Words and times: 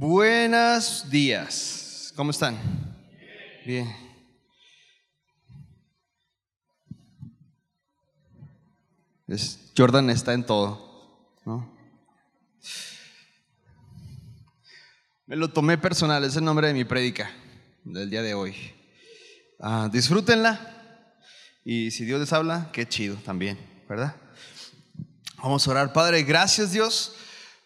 Buenos 0.00 1.10
días. 1.10 2.12
¿Cómo 2.14 2.30
están? 2.30 2.56
Bien. 3.66 3.92
Jordan 9.76 10.08
está 10.10 10.34
en 10.34 10.46
todo, 10.46 11.34
¿no? 11.44 11.76
Me 15.26 15.34
lo 15.34 15.48
tomé 15.48 15.76
personal, 15.76 16.22
es 16.22 16.36
el 16.36 16.44
nombre 16.44 16.68
de 16.68 16.74
mi 16.74 16.84
prédica 16.84 17.32
del 17.82 18.08
día 18.08 18.22
de 18.22 18.34
hoy. 18.34 18.54
Ah, 19.58 19.88
disfrútenla 19.90 21.16
y 21.64 21.90
si 21.90 22.04
Dios 22.04 22.20
les 22.20 22.32
habla, 22.32 22.70
qué 22.72 22.86
chido 22.86 23.16
también, 23.16 23.58
¿verdad? 23.88 24.14
Vamos 25.38 25.66
a 25.66 25.72
orar, 25.72 25.92
Padre, 25.92 26.22
gracias 26.22 26.70
Dios 26.70 27.16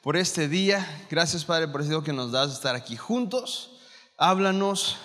por 0.02 0.16
este 0.16 0.48
día. 0.48 1.06
Gracias, 1.08 1.44
Padre, 1.44 1.68
por 1.68 1.80
este 1.80 1.94
día 1.94 2.02
que 2.02 2.12
nos 2.12 2.32
das 2.32 2.48
de 2.48 2.54
estar 2.54 2.74
aquí 2.74 2.96
juntos. 2.96 3.70
Háblanos, 4.18 4.98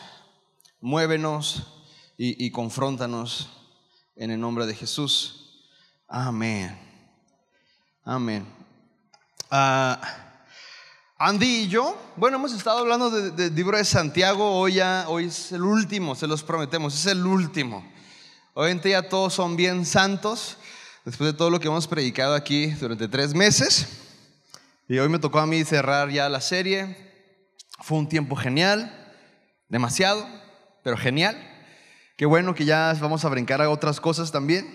muévenos 0.82 1.68
y, 2.18 2.46
y 2.46 2.52
en 4.16 4.32
el 4.32 4.40
nombre 4.40 4.66
de 4.66 4.76
Jesús. 4.76 5.62
Amén. 6.08 6.78
Amén. 8.04 8.48
Ah, 9.52 10.02
Andy 11.20 11.46
y 11.46 11.68
yo, 11.68 11.96
bueno, 12.16 12.38
hemos 12.38 12.54
estado 12.54 12.80
hablando 12.80 13.10
del 13.10 13.54
libro 13.54 13.78
de 13.78 13.86
Santiago. 13.86 14.60
Hoy, 14.60 14.76
ya, 14.76 15.06
hoy 15.08 15.26
es 15.26 15.52
el 15.52 15.62
último, 15.62 16.16
se 16.16 16.26
los 16.26 16.42
prometemos, 16.42 16.96
es 16.96 17.06
el 17.06 17.26
último. 17.26 17.88
Hoy 18.54 18.72
en 18.72 18.82
día 18.82 19.08
todos 19.08 19.36
son 19.36 19.56
bien 19.56 19.86
santos, 19.86 20.58
después 21.06 21.32
de 21.32 21.38
todo 21.38 21.52
lo 21.52 21.60
que 21.60 21.68
hemos 21.68 21.88
predicado 21.88 22.34
aquí 22.34 22.68
durante 22.72 23.08
tres 23.08 23.36
meses. 23.36 24.07
Y 24.90 25.00
hoy 25.00 25.10
me 25.10 25.20
tocó 25.20 25.40
a 25.40 25.46
mí 25.46 25.66
cerrar 25.66 26.10
ya 26.10 26.30
la 26.30 26.40
serie. 26.40 26.96
Fue 27.82 27.98
un 27.98 28.08
tiempo 28.08 28.38
genial, 28.38 28.90
demasiado, 29.68 30.26
pero 30.82 30.96
genial. 30.96 31.38
Qué 32.16 32.26
bueno 32.26 32.56
que 32.56 32.64
ya 32.64 32.96
vamos 33.02 33.26
a 33.26 33.30
brincar 33.30 33.62
a 33.62 33.70
otras 33.70 34.00
cosas 34.00 34.32
también. 34.32 34.66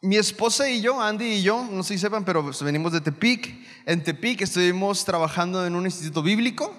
mi 0.00 0.16
esposa 0.16 0.70
y 0.70 0.80
yo, 0.80 0.98
Andy 0.98 1.26
y 1.26 1.42
yo, 1.42 1.68
no 1.70 1.82
sé 1.82 1.94
si 1.94 2.00
sepan, 2.00 2.24
pero 2.24 2.42
pues 2.42 2.62
venimos 2.62 2.92
de 2.92 3.02
Tepic. 3.02 3.54
En 3.84 4.02
Tepic 4.02 4.40
estuvimos 4.40 5.04
trabajando 5.04 5.66
en 5.66 5.74
un 5.74 5.84
instituto 5.84 6.22
bíblico 6.22 6.74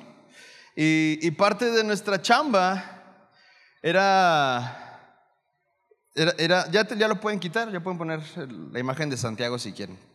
y, 0.75 1.29
parte 1.31 1.69
de 1.69 1.83
nuestra 1.83 2.19
chamba 2.19 3.29
era, 3.83 5.21
era, 6.15 6.71
ya, 6.71 6.87
ya 6.87 7.07
lo 7.07 7.21
pueden 7.21 7.39
quitar, 7.39 7.71
ya 7.71 7.79
pueden 7.79 7.99
poner 7.99 8.21
la 8.71 8.79
imagen 8.79 9.11
de 9.11 9.17
Santiago 9.17 9.59
si 9.59 9.71
quieren. 9.71 10.14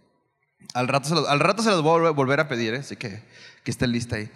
Al 0.75 0.89
rato 0.89 1.09
se 1.09 1.15
los, 1.15 1.29
al 1.29 1.41
rato 1.41 1.63
se 1.63 1.71
los 1.71 1.83
voy 1.83 2.07
a 2.07 2.11
volver 2.11 2.41
a 2.41 2.49
pedir, 2.49 2.75
¿eh? 2.75 2.79
así 2.79 2.97
que, 2.97 3.23
que 3.65 3.71
esté 3.71 3.87
lista 3.87 4.17
ahí. 4.17 4.31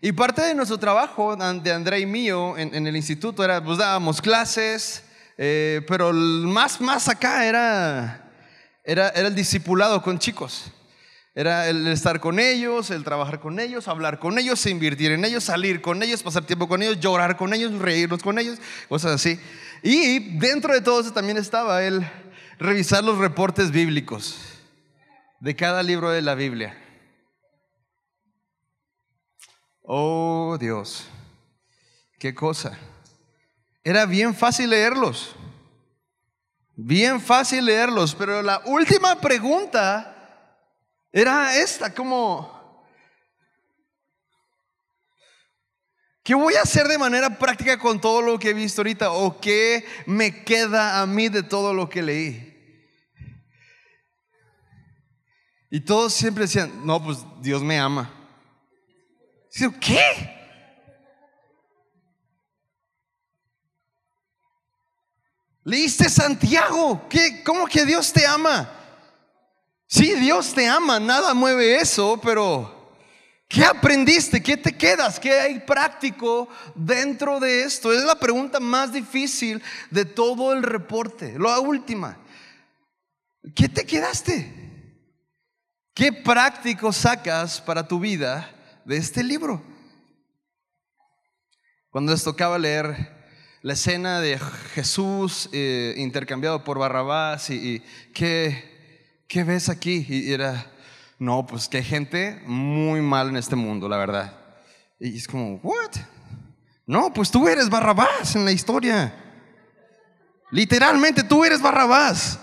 Y 0.00 0.12
parte 0.12 0.42
de 0.42 0.54
nuestro 0.54 0.78
trabajo, 0.78 1.34
de 1.34 1.72
André 1.72 2.00
y 2.00 2.06
mío, 2.06 2.56
en, 2.56 2.86
el 2.86 2.94
instituto, 2.94 3.42
era, 3.42 3.64
pues 3.64 3.78
dábamos 3.78 4.20
clases, 4.22 5.02
eh, 5.36 5.82
pero 5.88 6.12
más, 6.12 6.80
más 6.80 7.08
acá 7.08 7.44
era, 7.46 8.30
era, 8.84 9.08
era 9.08 9.26
el 9.26 9.34
discipulado 9.34 10.00
con 10.02 10.18
chicos. 10.18 10.70
Era 11.34 11.68
el 11.68 11.86
estar 11.88 12.20
con 12.20 12.38
ellos, 12.38 12.90
el 12.90 13.04
trabajar 13.04 13.38
con 13.38 13.60
ellos, 13.60 13.86
hablar 13.86 14.18
con 14.18 14.38
ellos, 14.38 14.66
invertir 14.66 15.12
en 15.12 15.24
ellos, 15.24 15.44
salir 15.44 15.80
con 15.80 16.02
ellos, 16.02 16.22
pasar 16.22 16.44
tiempo 16.44 16.66
con 16.68 16.82
ellos, 16.82 16.98
llorar 17.00 17.36
con 17.36 17.54
ellos, 17.54 17.72
reírnos 17.78 18.22
con 18.22 18.38
ellos, 18.38 18.58
cosas 18.88 19.12
así. 19.12 19.38
Y 19.82 20.38
dentro 20.38 20.74
de 20.74 20.80
todo 20.80 21.00
eso 21.00 21.12
también 21.12 21.38
estaba 21.38 21.84
el 21.84 22.04
revisar 22.58 23.04
los 23.04 23.18
reportes 23.18 23.70
bíblicos 23.70 24.38
de 25.40 25.54
cada 25.54 25.82
libro 25.82 26.10
de 26.10 26.22
la 26.22 26.34
Biblia. 26.34 26.76
Oh 29.82 30.56
Dios, 30.58 31.08
qué 32.18 32.34
cosa. 32.34 32.78
Era 33.84 34.04
bien 34.04 34.34
fácil 34.34 34.70
leerlos. 34.70 35.34
Bien 36.80 37.20
fácil 37.20 37.64
leerlos, 37.64 38.14
pero 38.14 38.42
la 38.42 38.62
última 38.66 39.20
pregunta 39.20 40.14
era 41.10 41.56
esta, 41.56 41.92
como, 41.92 42.57
¿Qué 46.28 46.34
voy 46.34 46.56
a 46.56 46.60
hacer 46.60 46.86
de 46.86 46.98
manera 46.98 47.38
práctica 47.38 47.78
con 47.78 47.98
todo 47.98 48.20
lo 48.20 48.38
que 48.38 48.50
he 48.50 48.52
visto 48.52 48.82
ahorita? 48.82 49.12
¿O 49.12 49.40
qué 49.40 49.86
me 50.04 50.44
queda 50.44 51.00
a 51.00 51.06
mí 51.06 51.30
de 51.30 51.42
todo 51.42 51.72
lo 51.72 51.88
que 51.88 52.02
leí? 52.02 52.54
Y 55.70 55.80
todos 55.80 56.12
siempre 56.12 56.42
decían, 56.44 56.84
no, 56.84 57.02
pues 57.02 57.24
Dios 57.40 57.62
me 57.62 57.78
ama. 57.78 58.12
¿Qué? 59.80 60.02
¿Leíste 65.64 66.10
Santiago? 66.10 67.08
¿Qué? 67.08 67.42
¿Cómo 67.42 67.66
que 67.66 67.86
Dios 67.86 68.12
te 68.12 68.26
ama? 68.26 68.70
Sí, 69.86 70.12
Dios 70.16 70.52
te 70.52 70.68
ama, 70.68 71.00
nada 71.00 71.32
mueve 71.32 71.76
eso, 71.76 72.20
pero 72.22 72.77
¿Qué 73.48 73.64
aprendiste? 73.64 74.42
¿Qué 74.42 74.58
te 74.58 74.76
quedas? 74.76 75.18
¿Qué 75.18 75.32
hay 75.32 75.60
práctico 75.60 76.50
dentro 76.74 77.40
de 77.40 77.62
esto? 77.62 77.90
Es 77.94 78.04
la 78.04 78.20
pregunta 78.20 78.60
más 78.60 78.92
difícil 78.92 79.62
de 79.90 80.04
todo 80.04 80.52
el 80.52 80.62
reporte. 80.62 81.38
La 81.38 81.58
última. 81.58 82.18
¿Qué 83.54 83.70
te 83.70 83.86
quedaste? 83.86 84.52
¿Qué 85.94 86.12
práctico 86.12 86.92
sacas 86.92 87.60
para 87.62 87.88
tu 87.88 87.98
vida 87.98 88.50
de 88.84 88.98
este 88.98 89.24
libro? 89.24 89.62
Cuando 91.88 92.12
les 92.12 92.22
tocaba 92.22 92.58
leer 92.58 93.16
la 93.62 93.72
escena 93.72 94.20
de 94.20 94.38
Jesús 94.74 95.48
eh, 95.52 95.94
intercambiado 95.96 96.64
por 96.64 96.78
Barrabás 96.78 97.48
y, 97.48 97.82
¿qué, 98.12 99.24
¿qué 99.26 99.42
ves 99.42 99.70
aquí? 99.70 100.06
Y 100.06 100.32
era 100.32 100.70
no, 101.18 101.46
pues 101.46 101.68
que 101.68 101.78
hay 101.78 101.84
gente 101.84 102.40
muy 102.46 103.00
mal 103.00 103.28
en 103.28 103.36
este 103.36 103.56
mundo, 103.56 103.88
la 103.88 103.96
verdad. 103.96 104.38
Y 105.00 105.16
es 105.16 105.26
como, 105.26 105.56
¿what? 105.56 105.90
No, 106.86 107.12
pues 107.12 107.30
tú 107.30 107.48
eres 107.48 107.68
Barrabás 107.68 108.36
en 108.36 108.44
la 108.44 108.52
historia. 108.52 109.12
Literalmente 110.50 111.24
tú 111.24 111.44
eres 111.44 111.60
Barrabás. 111.60 112.38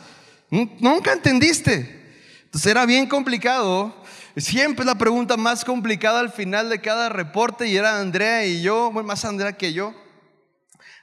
Nunca 0.49 1.13
entendiste. 1.13 2.03
Entonces 2.43 2.69
era 2.69 2.85
bien 2.85 3.07
complicado. 3.07 3.95
Siempre 4.35 4.85
la 4.85 4.95
pregunta 4.95 5.37
más 5.37 5.63
complicada 5.63 6.19
al 6.19 6.31
final 6.31 6.69
de 6.69 6.81
cada 6.81 7.07
reporte 7.07 7.67
y 7.67 7.77
era 7.77 7.99
Andrea 7.99 8.45
y 8.45 8.61
yo, 8.61 8.91
más 8.91 9.23
Andrea 9.23 9.53
que 9.53 9.71
yo. 9.71 9.93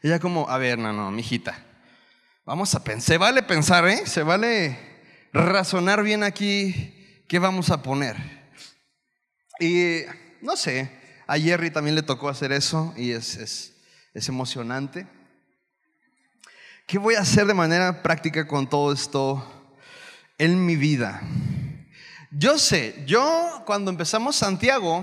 Ella 0.03 0.19
como, 0.19 0.49
a 0.49 0.59
ver, 0.59 0.78
no, 0.78 0.93
no, 0.93 1.11
mijita. 1.11 1.65
Vamos 2.44 2.75
a 2.75 2.84
pensar, 2.84 3.03
se 3.03 3.19
vale 3.19 3.43
pensar, 3.43 3.88
¿eh? 3.88 4.06
Se 4.06 4.22
vale 4.22 4.78
razonar 5.32 6.03
bien 6.03 6.22
aquí 6.22 7.02
¿qué 7.32 7.38
vamos 7.38 7.70
a 7.70 7.82
poner? 7.82 8.15
Y 9.59 10.03
no 10.43 10.54
sé, 10.54 10.91
a 11.26 11.38
Jerry 11.38 11.70
también 11.70 11.97
le 11.97 12.03
tocó 12.03 12.28
hacer 12.28 12.53
eso 12.53 12.93
y 12.94 13.12
es, 13.12 13.37
es, 13.38 13.72
es 14.12 14.28
emocionante. 14.28 15.06
¿Qué 16.87 16.98
voy 16.98 17.15
a 17.15 17.20
hacer 17.20 17.47
de 17.47 17.54
manera 17.54 18.03
práctica 18.03 18.47
con 18.47 18.69
todo 18.69 18.93
esto 18.93 19.72
en 20.37 20.66
mi 20.66 20.76
vida? 20.76 21.22
Yo 22.32 22.59
sé, 22.59 23.03
yo 23.06 23.62
cuando 23.64 23.91
empezamos 23.91 24.37
Santiago, 24.37 25.03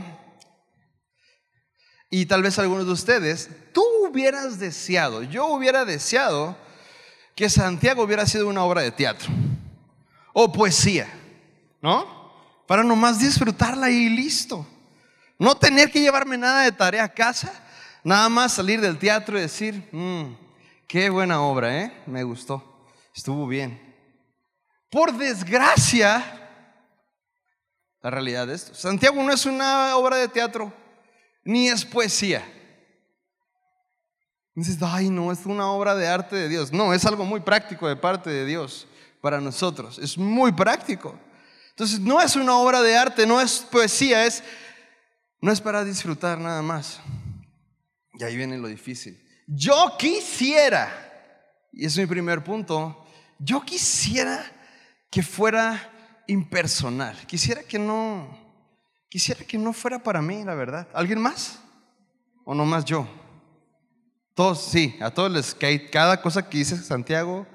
y 2.11 2.27
tal 2.27 2.43
vez 2.43 2.59
algunos 2.59 2.85
de 2.85 2.91
ustedes, 2.91 3.49
tú 3.73 3.83
hubieras 4.07 4.59
deseado, 4.59 5.23
yo 5.23 5.47
hubiera 5.47 5.83
deseado 5.83 6.55
que 7.33 7.49
Santiago 7.49 8.03
hubiera 8.03 8.27
sido 8.27 8.47
una 8.47 8.63
obra 8.63 8.83
de 8.83 8.91
teatro 8.91 9.31
o 10.31 10.53
poesía, 10.53 11.09
¿no? 11.81 12.18
Para 12.69 12.83
nomás 12.83 13.17
disfrutarla 13.17 13.89
y 13.89 14.09
listo. 14.09 14.63
No 15.39 15.55
tener 15.55 15.89
que 15.89 16.01
llevarme 16.01 16.37
nada 16.37 16.61
de 16.61 16.71
tarea 16.71 17.03
a 17.03 17.11
casa, 17.11 17.51
nada 18.03 18.29
más 18.29 18.53
salir 18.53 18.79
del 18.79 18.99
teatro 18.99 19.39
y 19.39 19.41
decir, 19.41 19.89
mm, 19.91 20.35
qué 20.87 21.09
buena 21.09 21.41
obra, 21.41 21.75
¿eh? 21.75 22.03
Me 22.05 22.21
gustó, 22.21 22.85
estuvo 23.11 23.47
bien. 23.47 23.81
Por 24.91 25.17
desgracia, 25.17 26.23
la 28.03 28.11
realidad 28.11 28.45
de 28.45 28.53
esto, 28.53 28.75
Santiago 28.75 29.23
no 29.23 29.31
es 29.31 29.47
una 29.47 29.97
obra 29.97 30.17
de 30.17 30.27
teatro, 30.27 30.71
ni 31.43 31.69
es 31.69 31.83
poesía. 31.83 32.45
Dices, 34.53 34.77
ay, 34.83 35.09
no, 35.09 35.31
es 35.31 35.43
una 35.47 35.71
obra 35.71 35.95
de 35.95 36.07
arte 36.07 36.35
de 36.35 36.47
Dios. 36.47 36.71
No, 36.71 36.93
es 36.93 37.03
algo 37.03 37.25
muy 37.25 37.39
práctico 37.39 37.87
de 37.87 37.95
parte 37.95 38.29
de 38.29 38.45
Dios 38.45 38.85
para 39.21 39.41
nosotros. 39.41 39.97
Es 39.97 40.19
muy 40.19 40.51
práctico. 40.51 41.17
Entonces 41.79 42.01
no 42.01 42.21
es 42.21 42.35
una 42.35 42.57
obra 42.57 42.81
de 42.81 42.97
arte, 42.97 43.25
no 43.25 43.39
es 43.39 43.59
poesía, 43.59 44.25
es, 44.25 44.43
no 45.39 45.49
es 45.49 45.61
para 45.61 45.85
disfrutar 45.85 46.37
nada 46.37 46.61
más. 46.61 46.99
Y 48.15 48.23
ahí 48.25 48.35
viene 48.35 48.57
lo 48.57 48.67
difícil. 48.67 49.17
Yo 49.47 49.95
quisiera, 49.97 50.91
y 51.71 51.85
es 51.85 51.97
mi 51.97 52.05
primer 52.05 52.43
punto, 52.43 53.07
yo 53.37 53.61
quisiera 53.61 54.43
que 55.09 55.23
fuera 55.23 56.21
impersonal. 56.27 57.15
Quisiera 57.25 57.63
que 57.63 57.79
no, 57.79 58.27
quisiera 59.07 59.45
que 59.45 59.57
no 59.57 59.71
fuera 59.71 60.03
para 60.03 60.21
mí, 60.21 60.43
la 60.43 60.55
verdad. 60.55 60.85
¿Alguien 60.93 61.21
más? 61.21 61.61
¿O 62.43 62.53
no 62.53 62.65
más 62.65 62.83
yo? 62.83 63.07
Todos, 64.33 64.65
sí, 64.65 64.97
a 64.99 65.11
todos 65.11 65.31
les 65.31 65.55
cae 65.55 65.89
cada 65.89 66.21
cosa 66.21 66.49
que 66.49 66.57
dice 66.57 66.75
Santiago, 66.75 67.47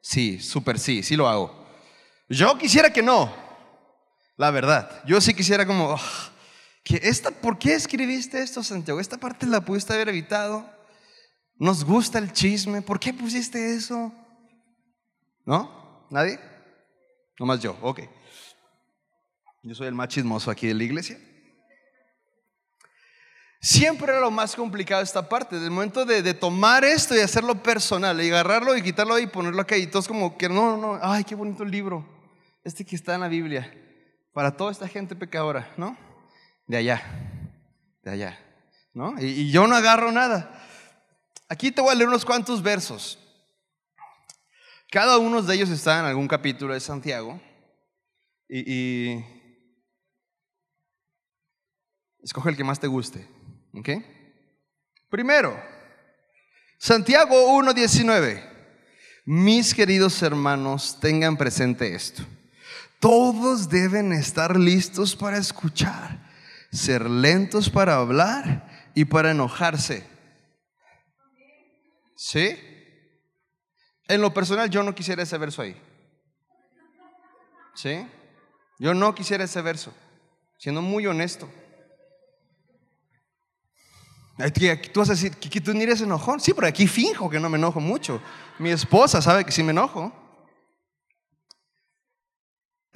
sí, 0.00 0.40
súper 0.40 0.78
sí, 0.78 1.02
sí 1.02 1.14
lo 1.14 1.28
hago. 1.28 1.66
Yo 2.30 2.56
quisiera 2.56 2.90
que 2.90 3.02
no, 3.02 3.44
la 4.36 4.50
verdad. 4.50 5.02
Yo 5.06 5.20
sí 5.20 5.34
quisiera 5.34 5.66
como, 5.66 5.92
ah, 5.92 6.30
que 6.82 7.00
esta, 7.02 7.30
¿por 7.30 7.58
qué 7.58 7.74
escribiste 7.74 8.40
esto, 8.40 8.62
Santiago? 8.62 9.00
Esta 9.00 9.18
parte 9.18 9.46
la 9.46 9.60
pudiste 9.60 9.92
haber 9.92 10.08
evitado. 10.08 10.68
Nos 11.58 11.84
gusta 11.84 12.18
el 12.18 12.32
chisme, 12.32 12.82
¿por 12.82 13.00
qué 13.00 13.12
pusiste 13.14 13.74
eso? 13.74 14.12
¿No? 15.44 16.06
¿Nadie? 16.10 16.38
Nomás 17.38 17.60
yo, 17.60 17.76
ok. 17.80 18.00
Yo 19.62 19.74
soy 19.74 19.88
el 19.88 19.94
más 19.94 20.08
chismoso 20.08 20.50
aquí 20.50 20.68
de 20.68 20.74
la 20.74 20.84
iglesia. 20.84 21.18
Siempre 23.60 24.12
era 24.12 24.20
lo 24.20 24.30
más 24.30 24.54
complicado 24.54 25.02
esta 25.02 25.28
parte, 25.28 25.58
del 25.58 25.70
momento 25.70 26.04
de, 26.04 26.34
tomar 26.34 26.84
esto 26.84 27.16
y 27.16 27.20
hacerlo 27.20 27.62
personal, 27.62 28.22
y 28.22 28.28
agarrarlo 28.28 28.76
y 28.76 28.82
quitarlo 28.82 29.18
y 29.18 29.26
ponerlo 29.26 29.60
acá, 29.60 29.76
y 29.76 29.88
todos 29.88 30.06
como 30.06 30.38
que 30.38 30.48
no, 30.48 30.76
no, 30.76 31.00
ay, 31.02 31.24
qué 31.24 31.34
bonito 31.34 31.64
el 31.64 31.70
libro, 31.70 32.06
este 32.62 32.84
que 32.84 32.94
está 32.94 33.14
en 33.14 33.22
la 33.22 33.28
Biblia, 33.28 33.72
para 34.36 34.54
toda 34.54 34.70
esta 34.70 34.86
gente 34.86 35.16
pecadora, 35.16 35.72
¿no? 35.78 35.96
De 36.66 36.76
allá, 36.76 37.02
de 38.02 38.10
allá, 38.10 38.38
¿no? 38.92 39.14
Y, 39.18 39.28
y 39.28 39.50
yo 39.50 39.66
no 39.66 39.74
agarro 39.74 40.12
nada. 40.12 40.62
Aquí 41.48 41.70
te 41.72 41.80
voy 41.80 41.92
a 41.92 41.94
leer 41.94 42.10
unos 42.10 42.26
cuantos 42.26 42.62
versos. 42.62 43.18
Cada 44.90 45.16
uno 45.16 45.40
de 45.40 45.54
ellos 45.54 45.70
está 45.70 46.00
en 46.00 46.04
algún 46.04 46.28
capítulo 46.28 46.74
de 46.74 46.80
Santiago. 46.80 47.40
Y, 48.46 49.24
escoge 52.22 52.50
el 52.50 52.58
que 52.58 52.64
más 52.64 52.78
te 52.78 52.88
guste. 52.88 53.26
¿Ok? 53.72 53.88
Primero, 55.08 55.58
Santiago 56.76 57.58
1.19. 57.58 58.52
Mis 59.24 59.74
queridos 59.74 60.22
hermanos, 60.22 61.00
tengan 61.00 61.38
presente 61.38 61.94
esto. 61.94 62.22
Todos 63.00 63.68
deben 63.68 64.12
estar 64.12 64.58
listos 64.58 65.14
para 65.14 65.36
escuchar, 65.36 66.30
ser 66.72 67.08
lentos 67.08 67.68
para 67.68 67.96
hablar 67.96 68.90
y 68.94 69.04
para 69.04 69.30
enojarse. 69.30 70.06
¿Sí? 72.16 72.58
En 74.08 74.20
lo 74.20 74.32
personal 74.32 74.70
yo 74.70 74.82
no 74.82 74.94
quisiera 74.94 75.22
ese 75.22 75.36
verso 75.36 75.62
ahí. 75.62 75.76
¿Sí? 77.74 78.06
Yo 78.78 78.94
no 78.94 79.14
quisiera 79.14 79.44
ese 79.44 79.60
verso, 79.60 79.92
siendo 80.58 80.80
muy 80.80 81.06
honesto. 81.06 81.48
Tú 84.92 85.00
vas 85.00 85.08
a 85.08 85.12
decir 85.14 85.32
que 85.36 85.60
tú 85.60 85.72
ni 85.72 85.82
eres 85.82 86.00
enojón. 86.02 86.40
Sí, 86.40 86.52
pero 86.52 86.66
aquí 86.66 86.86
finjo 86.86 87.30
que 87.30 87.40
no 87.40 87.48
me 87.48 87.56
enojo 87.56 87.80
mucho. 87.80 88.20
Mi 88.58 88.70
esposa 88.70 89.22
sabe 89.22 89.44
que 89.44 89.52
sí 89.52 89.62
me 89.62 89.70
enojo. 89.70 90.12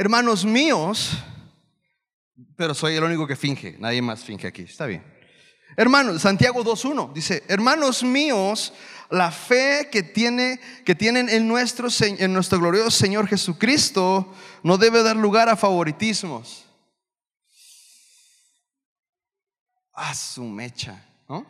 Hermanos 0.00 0.46
míos, 0.46 1.10
pero 2.56 2.72
soy 2.72 2.94
el 2.94 3.04
único 3.04 3.26
que 3.26 3.36
finge. 3.36 3.76
Nadie 3.78 4.00
más 4.00 4.24
finge 4.24 4.46
aquí. 4.46 4.62
Está 4.62 4.86
bien. 4.86 5.04
Hermanos, 5.76 6.22
Santiago 6.22 6.64
2.1 6.64 7.12
dice, 7.12 7.44
hermanos 7.48 8.02
míos, 8.02 8.72
la 9.10 9.30
fe 9.30 9.90
que, 9.92 10.02
tiene, 10.02 10.58
que 10.86 10.94
tienen 10.94 11.28
en 11.28 11.46
nuestro, 11.46 11.88
en 12.00 12.32
nuestro 12.32 12.58
glorioso 12.58 12.90
Señor 12.90 13.28
Jesucristo 13.28 14.34
no 14.62 14.78
debe 14.78 15.02
dar 15.02 15.16
lugar 15.16 15.50
a 15.50 15.56
favoritismos. 15.56 16.64
A 19.92 20.14
su 20.14 20.44
mecha, 20.44 21.04
¿no? 21.28 21.44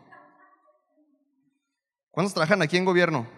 ¿Cuántos 2.11 2.35
trabajan 2.35 2.63
aquí 2.63 2.77
en 2.77 2.85
gobierno? 2.85 3.29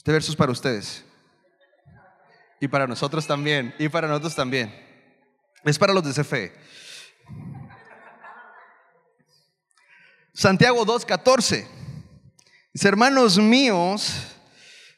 Este 0.00 0.12
verso 0.12 0.30
es 0.30 0.36
para 0.36 0.50
ustedes. 0.50 1.04
Y 2.58 2.68
para 2.68 2.86
nosotros 2.86 3.26
también. 3.26 3.74
Y 3.78 3.90
para 3.90 4.08
nosotros 4.08 4.34
también. 4.34 4.74
Es 5.62 5.78
para 5.78 5.92
los 5.92 6.02
de 6.02 6.22
CFE. 6.22 6.54
Santiago 10.32 10.86
2.14. 10.86 11.66
Dice, 12.72 12.88
hermanos 12.88 13.36
míos, 13.36 14.14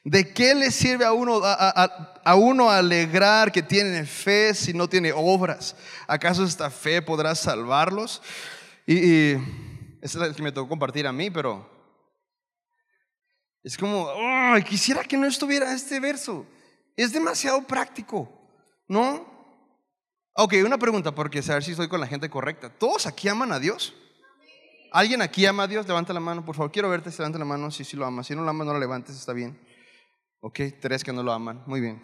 ¿de 0.04 0.32
qué 0.32 0.54
le 0.54 0.70
sirve 0.70 1.04
a 1.04 1.12
uno, 1.12 1.40
a, 1.42 2.34
uno 2.36 2.70
alegrar 2.70 3.50
que 3.50 3.60
tiene 3.60 4.06
fe 4.06 4.54
si 4.54 4.72
no 4.72 4.88
tiene 4.88 5.12
obras? 5.12 5.74
¿Acaso 6.06 6.44
esta 6.44 6.70
fe 6.70 7.02
podrá 7.02 7.34
salvarlos? 7.34 8.22
Y, 8.86 8.98
y 8.98 9.98
es 10.00 10.14
la 10.14 10.32
que 10.32 10.42
me 10.44 10.52
tocó 10.52 10.68
compartir 10.68 11.08
a 11.08 11.12
mí, 11.12 11.28
pero 11.28 11.71
es 13.62 13.76
como, 13.76 14.08
quisiera 14.68 15.04
que 15.04 15.16
no 15.16 15.26
estuviera 15.26 15.72
este 15.72 16.00
verso. 16.00 16.46
Es 16.96 17.12
demasiado 17.12 17.62
práctico, 17.66 18.30
¿no? 18.88 19.30
Ok, 20.34 20.54
una 20.64 20.78
pregunta, 20.78 21.14
porque 21.14 21.38
a 21.38 21.54
ver 21.54 21.62
si 21.62 21.72
estoy 21.72 21.88
con 21.88 22.00
la 22.00 22.06
gente 22.06 22.28
correcta. 22.28 22.70
¿Todos 22.70 23.06
aquí 23.06 23.28
aman 23.28 23.52
a 23.52 23.58
Dios? 23.58 23.94
¿Alguien 24.90 25.22
aquí 25.22 25.46
ama 25.46 25.62
a 25.64 25.66
Dios? 25.68 25.86
Levanta 25.86 26.12
la 26.12 26.20
mano, 26.20 26.44
por 26.44 26.56
favor. 26.56 26.72
Quiero 26.72 26.88
verte, 26.90 27.10
levanta 27.10 27.38
la 27.38 27.44
mano. 27.44 27.70
Si 27.70 27.84
sí, 27.84 27.96
lo 27.96 28.04
amas. 28.04 28.26
Si 28.26 28.34
no 28.34 28.42
lo 28.42 28.50
amas, 28.50 28.66
no 28.66 28.72
lo 28.72 28.78
levantes, 28.78 29.16
está 29.16 29.32
bien. 29.32 29.58
Ok, 30.40 30.60
tres 30.80 31.04
que 31.04 31.12
no 31.12 31.22
lo 31.22 31.32
aman. 31.32 31.62
Muy 31.66 31.80
bien. 31.80 32.02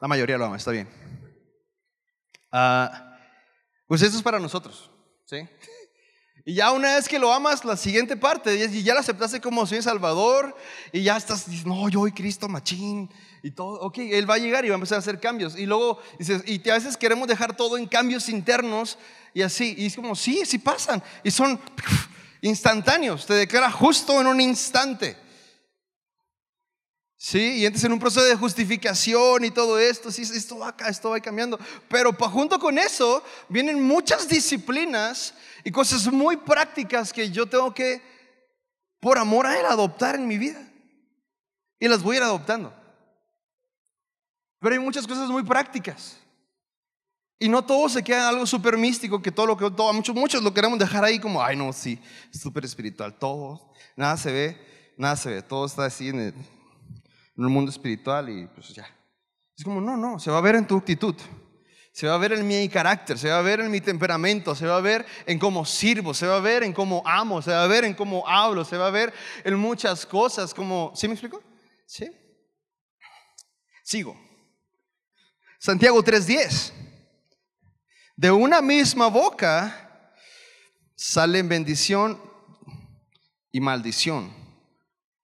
La 0.00 0.08
mayoría 0.08 0.38
lo 0.38 0.46
ama, 0.46 0.56
está 0.56 0.70
bien. 0.70 0.88
Ah, 2.50 3.16
pues 3.86 4.02
esto 4.02 4.16
es 4.16 4.22
para 4.22 4.40
nosotros, 4.40 4.90
¿sí? 5.26 5.48
Y 6.44 6.54
ya 6.54 6.72
una 6.72 6.94
vez 6.94 7.08
que 7.08 7.18
lo 7.18 7.32
amas, 7.32 7.64
la 7.64 7.76
siguiente 7.76 8.16
parte, 8.16 8.54
y 8.56 8.82
ya 8.82 8.94
lo 8.94 9.00
aceptaste 9.00 9.40
como 9.40 9.66
Señor 9.66 9.84
Salvador, 9.84 10.56
y 10.92 11.02
ya 11.02 11.16
estás, 11.16 11.48
dices, 11.48 11.66
no, 11.66 11.88
yo 11.88 12.00
soy 12.00 12.12
Cristo 12.12 12.48
machín, 12.48 13.10
y 13.42 13.50
todo, 13.50 13.80
ok, 13.80 13.98
Él 13.98 14.28
va 14.28 14.34
a 14.34 14.38
llegar 14.38 14.64
y 14.64 14.68
va 14.68 14.74
a 14.74 14.76
empezar 14.76 14.96
a 14.96 15.00
hacer 15.00 15.20
cambios. 15.20 15.56
Y 15.56 15.66
luego 15.66 15.98
dices, 16.18 16.42
y 16.46 16.68
a 16.68 16.74
veces 16.74 16.96
queremos 16.96 17.28
dejar 17.28 17.56
todo 17.56 17.76
en 17.76 17.86
cambios 17.86 18.28
internos, 18.28 18.98
y 19.34 19.42
así, 19.42 19.74
y 19.76 19.86
es 19.86 19.96
como, 19.96 20.14
sí, 20.16 20.42
sí 20.44 20.58
pasan, 20.58 21.02
y 21.22 21.30
son 21.30 21.60
instantáneos, 22.40 23.26
te 23.26 23.34
declara 23.34 23.70
justo 23.70 24.20
en 24.20 24.26
un 24.26 24.40
instante. 24.40 25.16
Sí, 27.22 27.58
y 27.58 27.66
entonces 27.66 27.84
en 27.84 27.92
un 27.92 27.98
proceso 27.98 28.24
de 28.24 28.34
justificación 28.34 29.44
y 29.44 29.50
todo 29.50 29.78
esto, 29.78 30.10
sí, 30.10 30.22
esto 30.22 30.56
va 30.56 30.68
acá, 30.68 30.88
esto 30.88 31.10
va 31.10 31.20
cambiando. 31.20 31.60
Pero 31.86 32.14
junto 32.14 32.58
con 32.58 32.78
eso 32.78 33.22
vienen 33.50 33.82
muchas 33.82 34.26
disciplinas 34.26 35.34
y 35.64 35.70
cosas 35.70 36.10
muy 36.12 36.36
prácticas 36.36 37.12
que 37.12 37.30
yo 37.30 37.46
tengo 37.46 37.72
que, 37.74 38.02
por 39.00 39.18
amor 39.18 39.46
a 39.46 39.58
Él, 39.58 39.66
adoptar 39.66 40.14
en 40.14 40.26
mi 40.26 40.38
vida. 40.38 40.60
Y 41.78 41.88
las 41.88 42.02
voy 42.02 42.16
a 42.16 42.18
ir 42.18 42.22
adoptando. 42.24 42.74
Pero 44.60 44.74
hay 44.74 44.80
muchas 44.80 45.06
cosas 45.06 45.28
muy 45.28 45.42
prácticas. 45.42 46.18
Y 47.38 47.48
no 47.48 47.64
todo 47.64 47.88
se 47.88 48.04
queda 48.04 48.28
algo 48.28 48.46
súper 48.46 48.76
místico, 48.76 49.22
que 49.22 49.32
todo 49.32 49.46
lo 49.46 49.56
que, 49.56 49.70
todo, 49.70 49.90
muchos, 49.94 50.14
muchos 50.14 50.42
lo 50.42 50.52
queremos 50.52 50.78
dejar 50.78 51.02
ahí 51.04 51.18
como, 51.18 51.42
ay 51.42 51.56
no, 51.56 51.72
sí, 51.72 51.98
súper 52.30 52.66
espiritual, 52.66 53.18
todo, 53.18 53.72
nada 53.96 54.18
se 54.18 54.30
ve, 54.30 54.92
nada 54.98 55.16
se 55.16 55.30
ve, 55.30 55.42
todo 55.42 55.64
está 55.64 55.86
así 55.86 56.10
en 56.10 56.20
el, 56.20 56.34
en 56.34 57.44
el 57.44 57.48
mundo 57.48 57.70
espiritual 57.70 58.28
y 58.28 58.46
pues 58.48 58.74
ya. 58.74 58.86
Es 59.56 59.64
como, 59.64 59.80
no, 59.80 59.96
no, 59.96 60.18
se 60.18 60.30
va 60.30 60.36
a 60.36 60.42
ver 60.42 60.56
en 60.56 60.66
tu 60.66 60.76
actitud. 60.76 61.14
Se 61.92 62.06
va 62.06 62.14
a 62.14 62.18
ver 62.18 62.32
en 62.32 62.46
mi 62.46 62.68
carácter, 62.68 63.18
se 63.18 63.28
va 63.28 63.38
a 63.38 63.42
ver 63.42 63.60
en 63.60 63.70
mi 63.70 63.80
temperamento, 63.80 64.54
se 64.54 64.66
va 64.66 64.76
a 64.76 64.80
ver 64.80 65.04
en 65.26 65.38
cómo 65.38 65.64
sirvo, 65.64 66.14
se 66.14 66.26
va 66.26 66.36
a 66.36 66.40
ver 66.40 66.62
en 66.62 66.72
cómo 66.72 67.02
amo, 67.04 67.42
se 67.42 67.50
va 67.50 67.64
a 67.64 67.66
ver 67.66 67.84
en 67.84 67.94
cómo 67.94 68.26
hablo, 68.28 68.64
se 68.64 68.76
va 68.76 68.86
a 68.86 68.90
ver 68.90 69.12
en 69.44 69.56
muchas 69.56 70.06
cosas 70.06 70.54
como... 70.54 70.92
¿Sí 70.94 71.08
me 71.08 71.14
explico? 71.14 71.42
¿Sí? 71.86 72.08
Sigo. 73.82 74.16
Santiago 75.58 76.02
3:10. 76.02 76.72
De 78.16 78.30
una 78.30 78.62
misma 78.62 79.08
boca 79.08 80.14
salen 80.94 81.48
bendición 81.48 82.22
y 83.50 83.60
maldición. 83.60 84.32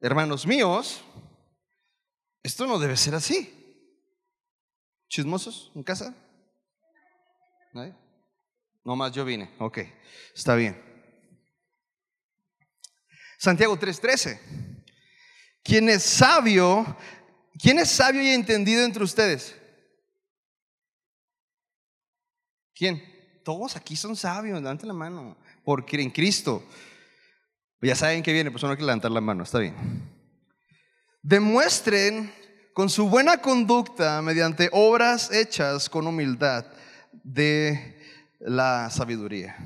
Hermanos 0.00 0.46
míos, 0.46 1.02
esto 2.42 2.66
no 2.66 2.78
debe 2.78 2.96
ser 2.96 3.14
así. 3.14 3.52
¿Chismosos 5.08 5.70
en 5.74 5.82
casa? 5.82 6.14
¿No 8.84 8.96
más 8.96 9.12
yo 9.12 9.24
vine. 9.24 9.50
Ok, 9.58 9.78
está 10.34 10.54
bien. 10.54 10.80
Santiago 13.38 13.76
3:13. 13.76 14.38
¿Quién 15.62 15.88
es 15.88 16.02
sabio? 16.02 16.96
¿Quién 17.60 17.78
es 17.78 17.90
sabio 17.90 18.22
y 18.22 18.28
entendido 18.28 18.84
entre 18.84 19.02
ustedes? 19.02 19.56
¿Quién? 22.74 23.02
Todos 23.44 23.76
aquí 23.76 23.96
son 23.96 24.16
sabios, 24.16 24.60
levanten 24.60 24.88
la 24.88 24.94
mano. 24.94 25.36
Porque 25.64 26.00
en 26.00 26.10
Cristo. 26.10 26.64
Ya 27.82 27.94
saben 27.94 28.22
que 28.22 28.32
viene, 28.32 28.50
pues 28.50 28.62
no 28.62 28.70
hay 28.70 28.76
que 28.76 28.82
levantar 28.82 29.10
la 29.10 29.20
mano, 29.20 29.44
está 29.44 29.58
bien. 29.58 29.74
demuestren 31.22 32.32
con 32.72 32.88
su 32.88 33.08
buena 33.08 33.38
conducta 33.38 34.22
mediante 34.22 34.68
obras 34.72 35.30
hechas 35.30 35.88
con 35.88 36.06
humildad 36.06 36.66
de 37.24 37.98
la 38.40 38.90
sabiduría. 38.90 39.56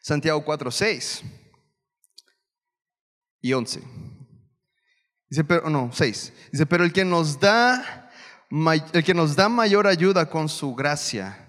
Santiago 0.00 0.44
4, 0.44 0.70
6 0.70 1.22
y 3.40 3.52
11. 3.52 3.82
Dice, 5.30 5.44
pero 5.44 5.70
no, 5.70 5.90
6. 5.92 6.32
Dice, 6.52 6.66
pero 6.66 6.84
el 6.84 6.92
que 6.92 7.04
nos 7.04 7.38
da 7.38 8.02
el 8.92 9.02
que 9.02 9.14
nos 9.14 9.34
da 9.34 9.48
mayor 9.48 9.86
ayuda 9.86 10.28
con 10.28 10.48
su 10.48 10.74
gracia. 10.74 11.48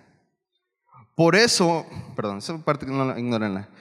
Por 1.15 1.36
eso, 1.36 1.86
perdón, 2.15 2.38
esa 2.38 2.58
parte 2.58 2.86
no. 2.86 3.13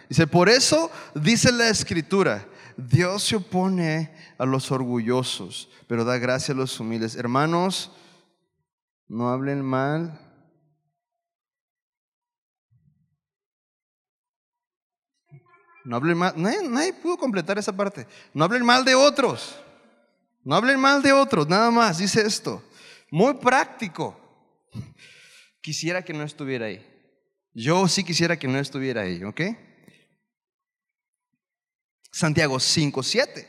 Dice, 0.08 0.26
por 0.26 0.48
eso 0.48 0.90
dice 1.14 1.52
la 1.52 1.68
escritura, 1.68 2.44
Dios 2.76 3.22
se 3.22 3.36
opone 3.36 4.12
a 4.38 4.44
los 4.44 4.70
orgullosos, 4.72 5.68
pero 5.86 6.04
da 6.04 6.18
gracia 6.18 6.52
a 6.52 6.56
los 6.56 6.78
humildes. 6.80 7.14
Hermanos, 7.14 7.92
no 9.12 9.28
hablen 9.28 9.62
mal. 9.62 10.18
No 15.84 15.96
hablen 15.96 16.16
mal. 16.16 16.32
Nadie, 16.34 16.66
nadie, 16.66 16.94
pudo 16.94 17.18
completar 17.18 17.58
esa 17.58 17.76
parte. 17.76 18.06
No 18.32 18.44
hablen 18.44 18.64
mal 18.64 18.86
de 18.86 18.94
otros. 18.94 19.60
No 20.42 20.54
hablen 20.54 20.80
mal 20.80 21.02
de 21.02 21.12
otros. 21.12 21.46
Nada 21.46 21.70
más. 21.70 21.98
Dice 21.98 22.22
esto. 22.22 22.66
Muy 23.10 23.34
práctico. 23.34 24.18
Quisiera 25.60 26.02
que 26.02 26.14
no 26.14 26.22
estuviera 26.22 26.66
ahí. 26.66 26.82
Yo 27.52 27.86
sí 27.88 28.04
quisiera 28.04 28.38
que 28.38 28.48
no 28.48 28.58
estuviera 28.58 29.02
ahí. 29.02 29.22
¿Ok? 29.24 29.42
Santiago 32.10 32.58
5, 32.58 33.02
7. 33.02 33.48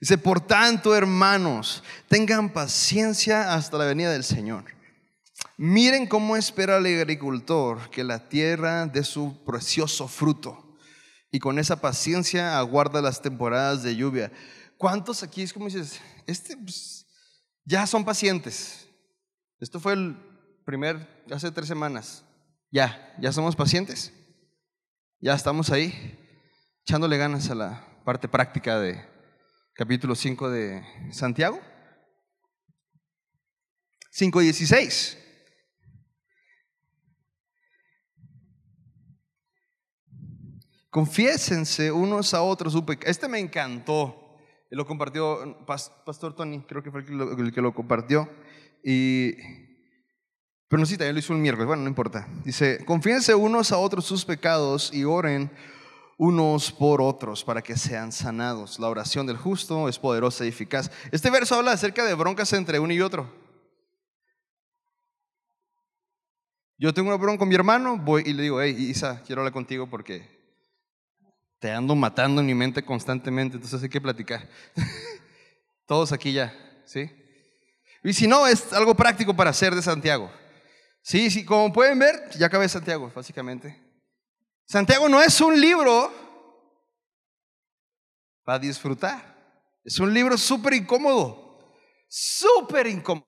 Dice, 0.00 0.18
por 0.18 0.40
tanto, 0.40 0.94
hermanos, 0.94 1.82
tengan 2.08 2.52
paciencia 2.52 3.54
hasta 3.54 3.76
la 3.76 3.86
venida 3.86 4.12
del 4.12 4.22
Señor. 4.22 4.74
Miren 5.56 6.06
cómo 6.06 6.36
espera 6.36 6.78
el 6.78 6.86
agricultor 6.86 7.88
que 7.90 8.02
la 8.02 8.28
tierra 8.28 8.86
dé 8.86 9.04
su 9.04 9.44
precioso 9.44 10.08
fruto. 10.08 10.76
Y 11.30 11.38
con 11.38 11.58
esa 11.58 11.80
paciencia 11.80 12.58
aguarda 12.58 13.00
las 13.02 13.22
temporadas 13.22 13.82
de 13.82 13.94
lluvia. 13.94 14.32
¿Cuántos 14.76 15.22
aquí 15.22 15.42
es 15.42 15.52
como 15.52 15.66
dices, 15.66 16.00
este, 16.26 16.56
pues, 16.56 17.06
ya 17.64 17.86
son 17.86 18.04
pacientes? 18.04 18.88
Esto 19.60 19.78
fue 19.80 19.92
el 19.94 20.16
primer, 20.64 21.24
hace 21.30 21.50
tres 21.50 21.68
semanas. 21.68 22.24
Ya, 22.70 23.14
ya 23.20 23.32
somos 23.32 23.54
pacientes. 23.54 24.12
Ya 25.20 25.34
estamos 25.34 25.70
ahí 25.70 26.18
echándole 26.82 27.16
ganas 27.16 27.48
a 27.48 27.54
la 27.54 28.02
parte 28.04 28.28
práctica 28.28 28.78
de 28.78 29.02
capítulo 29.74 30.14
5 30.14 30.50
de 30.50 30.84
Santiago. 31.12 31.60
5.16. 34.12 35.23
Confiésense 40.94 41.90
unos 41.90 42.34
a 42.34 42.42
otros 42.42 42.80
Este 43.04 43.26
me 43.26 43.40
encantó. 43.40 44.38
Lo 44.70 44.86
compartió 44.86 45.58
Pastor 45.66 46.36
Tony, 46.36 46.60
creo 46.60 46.84
que 46.84 46.92
fue 46.92 47.00
el 47.00 47.52
que 47.52 47.60
lo, 47.60 47.74
compartió. 47.74 48.30
Y, 48.84 49.32
pero 50.68 50.78
no, 50.78 50.86
sí, 50.86 50.96
también 50.96 51.16
lo 51.16 51.18
hizo 51.18 51.32
un 51.32 51.42
miércoles. 51.42 51.66
Bueno, 51.66 51.82
no 51.82 51.88
importa. 51.88 52.28
Dice, 52.44 52.84
confiésense 52.84 53.34
unos 53.34 53.72
a 53.72 53.78
otros 53.78 54.04
sus 54.04 54.24
pecados 54.24 54.94
y 54.94 55.02
oren 55.02 55.50
unos 56.16 56.70
por 56.70 57.02
otros 57.02 57.42
para 57.42 57.60
que 57.60 57.76
sean 57.76 58.12
sanados. 58.12 58.78
La 58.78 58.86
oración 58.86 59.26
del 59.26 59.36
justo 59.36 59.88
es 59.88 59.98
poderosa 59.98 60.44
y 60.44 60.50
eficaz. 60.50 60.92
Este 61.10 61.28
verso 61.28 61.56
habla 61.56 61.72
acerca 61.72 62.04
de 62.04 62.14
broncas 62.14 62.52
entre 62.52 62.78
uno 62.78 62.92
y 62.92 63.00
otro. 63.00 63.28
Yo 66.78 66.94
tengo 66.94 67.08
una 67.08 67.18
bronca 67.18 67.40
con 67.40 67.48
mi 67.48 67.56
hermano, 67.56 67.98
voy 67.98 68.22
y 68.26 68.32
le 68.32 68.44
digo, 68.44 68.62
hey, 68.62 68.76
Isa, 68.78 69.24
quiero 69.26 69.40
hablar 69.40 69.52
contigo 69.52 69.90
porque 69.90 70.33
te 71.64 71.72
ando 71.72 71.94
matando 71.94 72.42
en 72.42 72.46
mi 72.46 72.52
mente 72.52 72.84
constantemente, 72.84 73.56
entonces 73.56 73.82
hay 73.82 73.88
que 73.88 73.98
platicar. 73.98 74.46
Todos 75.86 76.12
aquí 76.12 76.30
ya, 76.30 76.52
¿sí? 76.84 77.10
Y 78.02 78.12
si 78.12 78.26
no, 78.26 78.46
es 78.46 78.70
algo 78.74 78.94
práctico 78.94 79.34
para 79.34 79.48
hacer 79.48 79.74
de 79.74 79.80
Santiago. 79.80 80.30
Sí, 81.00 81.30
sí, 81.30 81.42
como 81.42 81.72
pueden 81.72 81.98
ver, 81.98 82.28
ya 82.38 82.48
acabé 82.48 82.68
Santiago, 82.68 83.10
básicamente. 83.14 83.82
Santiago 84.66 85.08
no 85.08 85.22
es 85.22 85.40
un 85.40 85.58
libro 85.58 86.12
para 88.44 88.58
disfrutar. 88.58 89.34
Es 89.82 89.98
un 89.98 90.12
libro 90.12 90.36
súper 90.36 90.74
incómodo. 90.74 91.66
Súper 92.08 92.88
incómodo. 92.88 93.26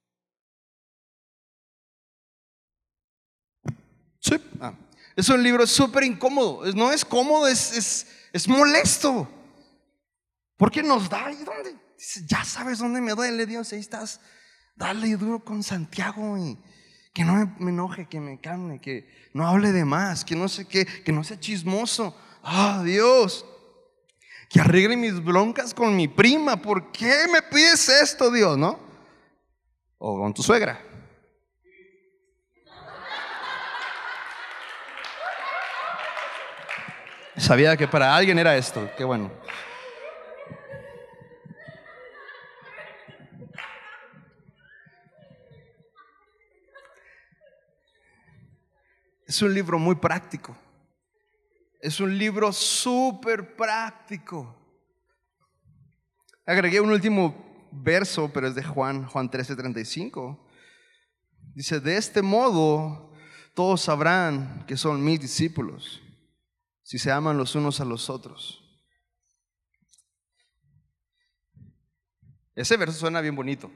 Ah, 4.60 4.74
es 5.16 5.26
un 5.30 5.42
libro 5.42 5.66
súper 5.66 6.04
incómodo. 6.04 6.70
No 6.74 6.92
es 6.92 7.02
cómodo, 7.02 7.48
es, 7.48 7.74
es, 7.74 8.15
molesto. 8.48 9.28
Porque 10.56 10.82
nos 10.82 11.08
da 11.08 11.26
ahí 11.26 11.42
donde. 11.44 11.76
Ya 12.26 12.44
sabes 12.44 12.78
dónde 12.78 13.00
me 13.00 13.12
duele, 13.12 13.46
Dios. 13.46 13.72
Ahí 13.72 13.80
estás. 13.80 14.20
Dale 14.74 15.16
duro 15.16 15.44
con 15.44 15.62
Santiago. 15.62 16.36
Y, 16.36 16.58
que 17.16 17.24
no 17.24 17.50
me 17.58 17.70
enoje, 17.70 18.06
que 18.06 18.20
me 18.20 18.38
calme, 18.38 18.78
que 18.78 19.08
no 19.32 19.48
hable 19.48 19.72
de 19.72 19.86
más, 19.86 20.22
que 20.22 20.36
no 20.36 20.50
sé 20.50 20.68
qué, 20.68 20.84
que 20.84 21.12
no 21.12 21.24
sea 21.24 21.40
chismoso. 21.40 22.14
Ah, 22.42 22.82
Dios, 22.84 23.46
que 24.50 24.60
arregle 24.60 24.98
mis 24.98 25.24
broncas 25.24 25.72
con 25.72 25.96
mi 25.96 26.08
prima. 26.08 26.60
¿Por 26.60 26.92
qué 26.92 27.26
me 27.32 27.40
pides 27.40 27.88
esto, 27.88 28.30
Dios, 28.30 28.58
no? 28.58 28.78
O 29.96 30.18
con 30.18 30.34
tu 30.34 30.42
suegra. 30.42 30.78
Sabía 37.38 37.76
que 37.76 37.86
para 37.86 38.16
alguien 38.16 38.38
era 38.38 38.56
esto, 38.56 38.90
qué 38.96 39.04
bueno. 39.04 39.30
Es 49.26 49.42
un 49.42 49.52
libro 49.52 49.78
muy 49.78 49.96
práctico. 49.96 50.56
Es 51.80 52.00
un 52.00 52.16
libro 52.16 52.52
súper 52.52 53.54
práctico. 53.54 54.56
Agregué 56.46 56.80
un 56.80 56.90
último 56.90 57.68
verso, 57.70 58.30
pero 58.32 58.46
es 58.48 58.54
de 58.54 58.62
Juan, 58.62 59.06
Juan 59.06 59.30
13:35. 59.30 60.38
Dice, 61.54 61.80
de 61.80 61.96
este 61.96 62.22
modo 62.22 63.12
todos 63.54 63.82
sabrán 63.82 64.64
que 64.66 64.76
son 64.76 65.04
mis 65.04 65.20
discípulos, 65.20 66.02
si 66.86 67.00
se 67.00 67.10
aman 67.10 67.36
los 67.36 67.56
unos 67.56 67.80
a 67.80 67.84
los 67.84 68.08
otros. 68.08 68.62
Ese 72.54 72.76
verso 72.76 72.96
suena 72.96 73.20
bien 73.20 73.34
bonito. 73.34 73.72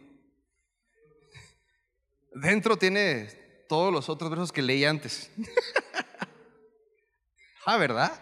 Dentro 2.33 2.77
tiene 2.77 3.27
todos 3.69 3.93
los 3.93 4.09
otros 4.09 4.31
versos 4.31 4.53
que 4.53 4.63
leí 4.63 4.85
antes. 4.85 5.29
ah, 7.67 7.77
¿verdad? 7.79 8.13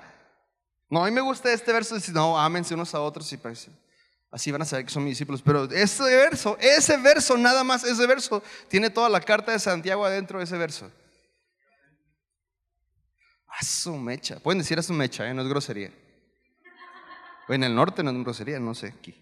No, 0.89 1.05
a 1.05 1.05
mí 1.05 1.11
me 1.11 1.21
gusta 1.21 1.53
este 1.53 1.71
verso, 1.71 1.95
dice, 1.95 2.13
no, 2.13 2.41
ámense 2.41 2.73
unos 2.73 2.95
a 2.95 3.03
otros 3.03 3.31
y 3.31 3.37
pues, 3.37 3.69
así 4.31 4.51
van 4.51 4.63
a 4.63 4.65
saber 4.65 4.87
que 4.87 4.91
son 4.91 5.05
mis 5.05 5.13
discípulos. 5.13 5.43
Pero 5.43 5.65
ese 5.65 6.03
verso, 6.03 6.57
ese 6.59 6.97
verso, 6.97 7.37
nada 7.37 7.63
más 7.63 7.85
ese 7.85 8.07
verso, 8.07 8.43
tiene 8.69 8.89
toda 8.89 9.11
la 9.11 9.21
carta 9.21 9.53
de 9.53 9.59
Santiago 9.59 10.07
adentro 10.07 10.39
de 10.39 10.47
ese 10.47 10.57
verso. 10.57 10.91
A 13.61 13.65
su 13.65 13.97
mecha. 13.97 14.39
Pueden 14.39 14.59
decir 14.59 14.79
a 14.79 14.83
su 14.83 14.93
mecha, 14.93 15.29
¿eh? 15.29 15.35
no 15.35 15.43
es 15.43 15.49
grosería. 15.49 15.91
O 17.49 17.55
en 17.55 17.65
el 17.65 17.75
norte 17.75 18.03
no 18.03 18.11
es 18.11 18.19
grosería, 18.19 18.61
no 18.61 18.75
sé, 18.75 18.89
aquí. 18.89 19.15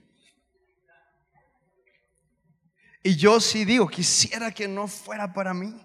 Y 3.03 3.17
yo 3.17 3.41
sí 3.41 3.65
digo, 3.65 3.89
quisiera 3.89 4.51
que 4.51 4.67
no 4.67 4.89
fuera 4.89 5.33
para 5.33 5.55
mí. 5.55 5.81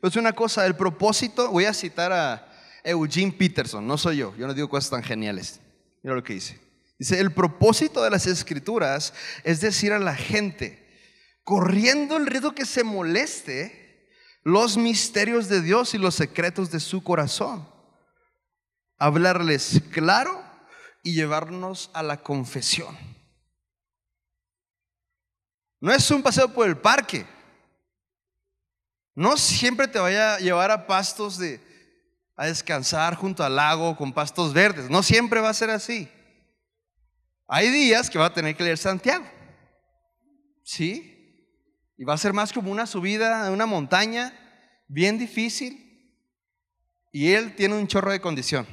Pues 0.00 0.16
una 0.16 0.32
cosa, 0.32 0.66
el 0.66 0.76
propósito, 0.76 1.50
voy 1.50 1.64
a 1.64 1.72
citar 1.72 2.12
a 2.12 2.52
Eugene 2.84 3.32
Peterson, 3.32 3.86
no 3.86 3.96
soy 3.96 4.18
yo, 4.18 4.34
yo 4.36 4.46
no 4.46 4.52
digo 4.52 4.68
cosas 4.68 4.90
tan 4.90 5.02
geniales. 5.02 5.60
Mira 6.02 6.16
lo 6.16 6.22
que 6.22 6.34
dice. 6.34 6.60
Dice, 6.98 7.20
el 7.20 7.32
propósito 7.32 8.02
de 8.02 8.10
las 8.10 8.26
escrituras 8.26 9.14
es 9.44 9.60
decir 9.60 9.92
a 9.92 9.98
la 9.98 10.14
gente, 10.14 10.84
corriendo 11.44 12.16
el 12.16 12.26
riesgo 12.26 12.52
que 12.52 12.66
se 12.66 12.84
moleste, 12.84 13.85
los 14.46 14.76
misterios 14.76 15.48
de 15.48 15.60
Dios 15.60 15.92
y 15.92 15.98
los 15.98 16.14
secretos 16.14 16.70
de 16.70 16.78
su 16.78 17.02
corazón. 17.02 17.68
Hablarles 18.96 19.82
claro 19.90 20.40
y 21.02 21.14
llevarnos 21.14 21.90
a 21.92 22.04
la 22.04 22.22
confesión. 22.22 22.96
No 25.80 25.92
es 25.92 26.08
un 26.12 26.22
paseo 26.22 26.46
por 26.54 26.68
el 26.68 26.76
parque. 26.76 27.26
No 29.16 29.36
siempre 29.36 29.88
te 29.88 29.98
vaya 29.98 30.36
a 30.36 30.38
llevar 30.38 30.70
a 30.70 30.86
pastos 30.86 31.38
de 31.38 31.60
a 32.36 32.46
descansar 32.46 33.16
junto 33.16 33.42
al 33.42 33.56
lago 33.56 33.96
con 33.96 34.12
pastos 34.12 34.52
verdes. 34.52 34.88
No 34.88 35.02
siempre 35.02 35.40
va 35.40 35.48
a 35.48 35.54
ser 35.54 35.70
así. 35.70 36.08
Hay 37.48 37.68
días 37.68 38.08
que 38.08 38.18
va 38.20 38.26
a 38.26 38.34
tener 38.34 38.56
que 38.56 38.62
leer 38.62 38.78
Santiago. 38.78 39.28
¿Sí? 40.62 41.15
Y 41.98 42.04
va 42.04 42.14
a 42.14 42.18
ser 42.18 42.32
más 42.32 42.52
como 42.52 42.70
una 42.70 42.86
subida 42.86 43.46
a 43.46 43.50
una 43.50 43.66
montaña 43.66 44.32
bien 44.88 45.18
difícil. 45.18 45.82
Y 47.12 47.32
él 47.32 47.54
tiene 47.54 47.74
un 47.74 47.86
chorro 47.86 48.12
de 48.12 48.20
condición. 48.20 48.66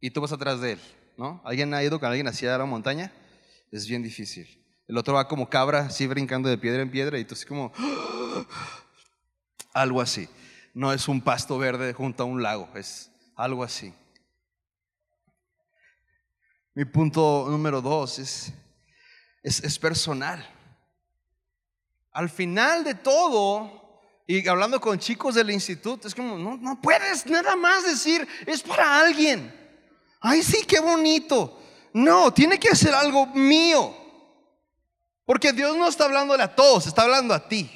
Y 0.00 0.10
tú 0.10 0.20
vas 0.20 0.32
atrás 0.32 0.60
de 0.60 0.72
él. 0.72 0.80
¿No? 1.16 1.40
¿Alguien 1.44 1.72
ha 1.74 1.82
ido 1.82 1.98
con 1.98 2.08
alguien 2.08 2.28
así 2.28 2.44
la 2.44 2.64
montaña? 2.64 3.12
Es 3.70 3.86
bien 3.86 4.02
difícil. 4.02 4.62
El 4.86 4.98
otro 4.98 5.14
va 5.14 5.28
como 5.28 5.48
cabra, 5.48 5.86
así 5.86 6.06
brincando 6.06 6.48
de 6.48 6.58
piedra 6.58 6.82
en 6.82 6.90
piedra. 6.90 7.18
Y 7.18 7.24
tú 7.24 7.34
así 7.34 7.46
como... 7.46 7.72
Algo 9.72 10.00
así. 10.00 10.28
No 10.74 10.92
es 10.92 11.08
un 11.08 11.20
pasto 11.20 11.58
verde 11.58 11.94
junto 11.94 12.22
a 12.22 12.26
un 12.26 12.42
lago. 12.42 12.68
Es 12.74 13.10
algo 13.36 13.64
así. 13.64 13.94
Mi 16.74 16.84
punto 16.84 17.46
número 17.48 17.80
dos 17.80 18.18
es, 18.18 18.52
es, 19.42 19.62
es 19.62 19.78
personal. 19.78 20.46
Al 22.12 22.28
final 22.28 22.84
de 22.84 22.94
todo, 22.94 23.82
y 24.26 24.46
hablando 24.46 24.80
con 24.80 24.98
chicos 24.98 25.34
del 25.34 25.50
instituto, 25.50 26.08
es 26.08 26.14
como, 26.14 26.36
no, 26.38 26.56
no 26.56 26.80
puedes 26.80 27.26
nada 27.26 27.56
más 27.56 27.84
decir, 27.84 28.26
es 28.46 28.62
para 28.62 29.00
alguien. 29.00 29.52
Ay, 30.20 30.42
sí, 30.42 30.64
qué 30.66 30.80
bonito. 30.80 31.58
No, 31.92 32.32
tiene 32.32 32.58
que 32.58 32.74
ser 32.76 32.94
algo 32.94 33.26
mío. 33.26 33.96
Porque 35.24 35.52
Dios 35.52 35.76
no 35.76 35.88
está 35.88 36.04
hablándole 36.04 36.42
a 36.42 36.54
todos, 36.54 36.86
está 36.86 37.02
hablando 37.02 37.34
a 37.34 37.48
ti. 37.48 37.70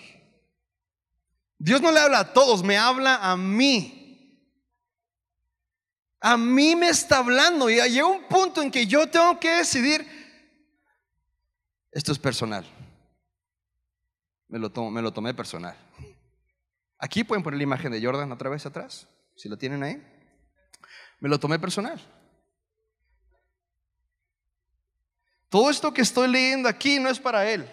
Dios 1.59 1.81
no 1.81 1.91
le 1.91 2.01
habla 2.01 2.21
a 2.21 2.33
todos, 2.33 2.63
me 2.63 2.77
habla 2.77 3.17
a 3.17 3.37
mí. 3.37 3.93
A 6.21 6.37
mí 6.37 6.75
me 6.77 6.89
está 6.89 7.19
hablando 7.19 7.71
y 7.71 7.77
llega 7.77 8.07
un 8.07 8.25
punto 8.25 8.63
en 8.63 8.71
que 8.71 8.87
yo 8.87 9.09
tengo 9.09 9.39
que 9.39 9.51
decidir, 9.51 10.07
esto 11.93 12.13
es 12.13 12.19
personal. 12.19 12.67
Me 14.49 14.59
lo, 14.59 14.71
tomé 14.71 15.35
personal. 15.35 15.77
Aquí 16.99 17.25
pueden 17.25 17.43
poner 17.43 17.59
la 17.59 17.65
imagen 17.65 17.93
de 17.93 18.03
Jordan 18.03 18.31
otra 18.33 18.49
vez 18.49 18.65
atrás, 18.65 19.09
si 19.35 19.49
lo 19.49 19.59
tienen 19.59 19.83
ahí. 19.83 20.03
Me 21.21 21.29
lo 21.29 21.39
tomé 21.39 21.59
personal. 21.59 22.01
Todo 25.49 25.71
esto 25.71 25.93
que 25.93 26.03
estoy 26.03 26.29
leyendo 26.29 26.69
aquí 26.69 26.99
no 26.99 27.09
es 27.09 27.19
para 27.19 27.51
él, 27.51 27.69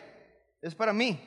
es 0.61 0.75
para 0.75 0.93
mí. 0.93 1.19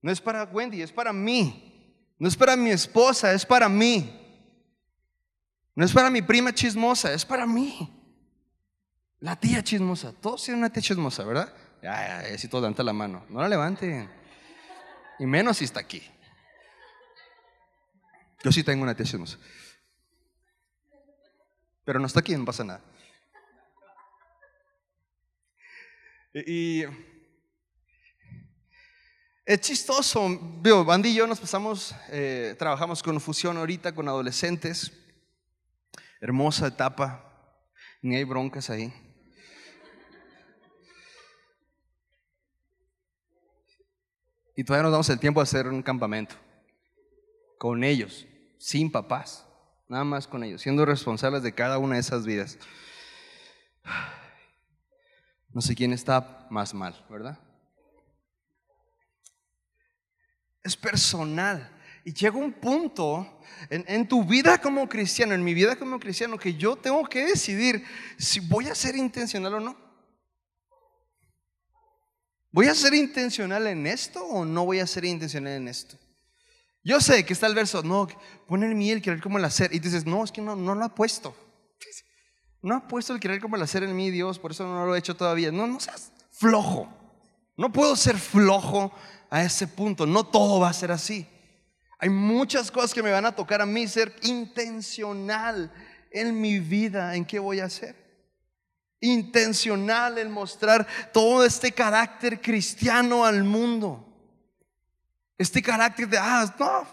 No 0.00 0.10
es 0.10 0.20
para 0.20 0.44
Wendy, 0.44 0.82
es 0.82 0.92
para 0.92 1.12
mí. 1.12 2.14
No 2.18 2.28
es 2.28 2.36
para 2.36 2.56
mi 2.56 2.70
esposa, 2.70 3.32
es 3.32 3.44
para 3.44 3.68
mí. 3.68 4.20
No 5.74 5.84
es 5.84 5.92
para 5.92 6.10
mi 6.10 6.22
prima 6.22 6.52
chismosa, 6.52 7.12
es 7.12 7.24
para 7.24 7.46
mí. 7.46 7.90
La 9.18 9.36
tía 9.36 9.62
chismosa. 9.62 10.12
Todos 10.12 10.44
tienen 10.44 10.58
una 10.60 10.70
tía 10.70 10.82
chismosa, 10.82 11.24
¿verdad? 11.24 11.52
Ya, 11.82 12.38
si 12.38 12.48
todos 12.48 12.62
levantan 12.62 12.86
la 12.86 12.92
mano. 12.92 13.24
No 13.28 13.40
la 13.40 13.48
levanten. 13.48 14.23
Y 15.18 15.26
menos 15.26 15.58
si 15.58 15.64
está 15.64 15.80
aquí. 15.80 16.02
Yo 18.42 18.52
sí 18.52 18.62
tengo 18.62 18.82
una 18.82 18.96
chismosa. 18.96 19.38
Pero 21.84 21.98
no 21.98 22.06
está 22.06 22.20
aquí, 22.20 22.36
no 22.36 22.44
pasa 22.44 22.64
nada. 22.64 22.82
Y 26.34 26.82
es 29.46 29.60
chistoso, 29.60 30.38
veo, 30.60 30.84
Bandy 30.84 31.10
y 31.10 31.14
yo 31.14 31.26
nos 31.26 31.38
pasamos, 31.38 31.94
eh, 32.08 32.56
trabajamos 32.58 33.02
con 33.02 33.20
fusión 33.20 33.56
ahorita 33.56 33.94
con 33.94 34.08
adolescentes, 34.08 34.92
hermosa 36.20 36.66
etapa, 36.66 37.60
ni 38.02 38.16
hay 38.16 38.24
broncas 38.24 38.70
ahí. 38.70 38.92
Y 44.56 44.64
todavía 44.64 44.84
nos 44.84 44.92
damos 44.92 45.10
el 45.10 45.18
tiempo 45.18 45.40
de 45.40 45.44
hacer 45.44 45.66
un 45.66 45.82
campamento 45.82 46.36
con 47.58 47.82
ellos, 47.82 48.26
sin 48.58 48.90
papás, 48.90 49.46
nada 49.88 50.04
más 50.04 50.26
con 50.26 50.44
ellos, 50.44 50.62
siendo 50.62 50.84
responsables 50.84 51.42
de 51.42 51.54
cada 51.54 51.78
una 51.78 51.94
de 51.94 52.00
esas 52.00 52.24
vidas. 52.24 52.58
No 55.48 55.60
sé 55.60 55.74
quién 55.74 55.92
está 55.92 56.46
más 56.50 56.74
mal, 56.74 57.04
¿verdad? 57.08 57.38
Es 60.62 60.76
personal. 60.76 61.70
Y 62.04 62.12
llega 62.12 62.36
un 62.36 62.52
punto 62.52 63.40
en, 63.70 64.06
tu 64.06 64.24
vida 64.24 64.58
como 64.58 64.88
cristiano, 64.88 65.32
en 65.32 65.42
mi 65.42 65.54
vida 65.54 65.76
como 65.76 65.98
cristiano, 65.98 66.38
que 66.38 66.54
yo 66.54 66.76
tengo 66.76 67.04
que 67.08 67.24
decidir 67.24 67.84
si 68.18 68.40
voy 68.40 68.68
a 68.68 68.74
ser 68.74 68.94
intencional 68.96 69.54
o 69.54 69.60
no. 69.60 69.83
¿Voy 72.54 72.68
a 72.68 72.74
ser 72.76 72.94
intencional 72.94 73.66
en 73.66 73.84
esto 73.84 74.24
o 74.24 74.44
no 74.44 74.64
voy 74.64 74.78
a 74.78 74.86
ser 74.86 75.04
intencional 75.04 75.54
en 75.54 75.66
esto? 75.66 75.98
Yo 76.84 77.00
sé 77.00 77.26
que 77.26 77.32
está 77.32 77.48
el 77.48 77.54
verso, 77.56 77.82
no, 77.82 78.06
poner 78.46 78.76
miel, 78.76 79.02
querer 79.02 79.20
como 79.20 79.38
el 79.38 79.44
hacer. 79.44 79.74
Y 79.74 79.80
dices, 79.80 80.06
no, 80.06 80.22
es 80.22 80.30
que 80.30 80.40
no, 80.40 80.54
no 80.54 80.76
lo 80.76 80.84
ha 80.84 80.94
puesto. 80.94 81.34
No 82.62 82.76
ha 82.76 82.86
puesto 82.86 83.12
el 83.12 83.18
querer 83.18 83.40
como 83.40 83.56
el 83.56 83.62
hacer 83.62 83.82
en 83.82 83.96
mí, 83.96 84.12
Dios, 84.12 84.38
por 84.38 84.52
eso 84.52 84.64
no 84.68 84.86
lo 84.86 84.94
he 84.94 85.00
hecho 85.00 85.16
todavía. 85.16 85.50
No, 85.50 85.66
no 85.66 85.80
seas 85.80 86.12
flojo. 86.30 86.88
No 87.56 87.72
puedo 87.72 87.96
ser 87.96 88.16
flojo 88.18 88.92
a 89.30 89.42
ese 89.42 89.66
punto. 89.66 90.06
No 90.06 90.22
todo 90.22 90.60
va 90.60 90.68
a 90.68 90.74
ser 90.74 90.92
así. 90.92 91.26
Hay 91.98 92.08
muchas 92.08 92.70
cosas 92.70 92.94
que 92.94 93.02
me 93.02 93.10
van 93.10 93.26
a 93.26 93.34
tocar 93.34 93.62
a 93.62 93.66
mí 93.66 93.88
ser 93.88 94.14
intencional 94.22 95.72
en 96.12 96.40
mi 96.40 96.60
vida, 96.60 97.16
en 97.16 97.24
qué 97.24 97.40
voy 97.40 97.58
a 97.58 97.64
hacer. 97.64 98.03
Intencional 99.04 100.18
en 100.18 100.30
mostrar 100.30 100.86
todo 101.12 101.44
este 101.44 101.72
carácter 101.72 102.40
cristiano 102.40 103.24
al 103.24 103.44
mundo. 103.44 104.04
Este 105.36 105.62
carácter 105.62 106.08
de, 106.08 106.18
ah, 106.18 106.54
no, 106.58 106.86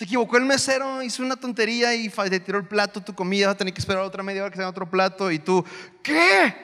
se 0.00 0.04
equivocó 0.04 0.38
el 0.38 0.46
mesero, 0.46 1.02
hizo 1.02 1.22
una 1.22 1.36
tontería 1.36 1.94
y 1.94 2.08
te 2.08 2.40
tiró 2.40 2.58
el 2.58 2.66
plato, 2.66 3.02
tu 3.02 3.14
comida, 3.14 3.48
va 3.48 3.52
a 3.52 3.56
tener 3.56 3.74
que 3.74 3.80
esperar 3.80 4.02
otra 4.02 4.22
media 4.22 4.42
hora 4.42 4.50
que 4.50 4.56
sea 4.56 4.68
otro 4.68 4.88
plato 4.88 5.30
y 5.30 5.38
tú, 5.38 5.62
¿qué? 6.02 6.54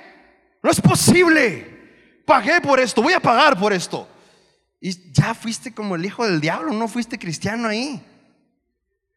No 0.62 0.71
es 0.71 0.81
posible. 0.81 2.23
Pagué 2.25 2.61
por 2.62 2.81
esto, 2.81 3.03
voy 3.03 3.12
a 3.12 3.21
pagar 3.21 3.59
por 3.59 3.75
esto. 3.75 4.09
Y 4.81 5.12
ya 5.12 5.35
fuiste 5.35 5.75
como 5.75 5.97
el 5.97 6.05
hijo 6.07 6.25
del 6.25 6.40
diablo, 6.40 6.73
no 6.73 6.88
fuiste 6.88 7.19
cristiano 7.19 7.69
ahí. 7.69 8.03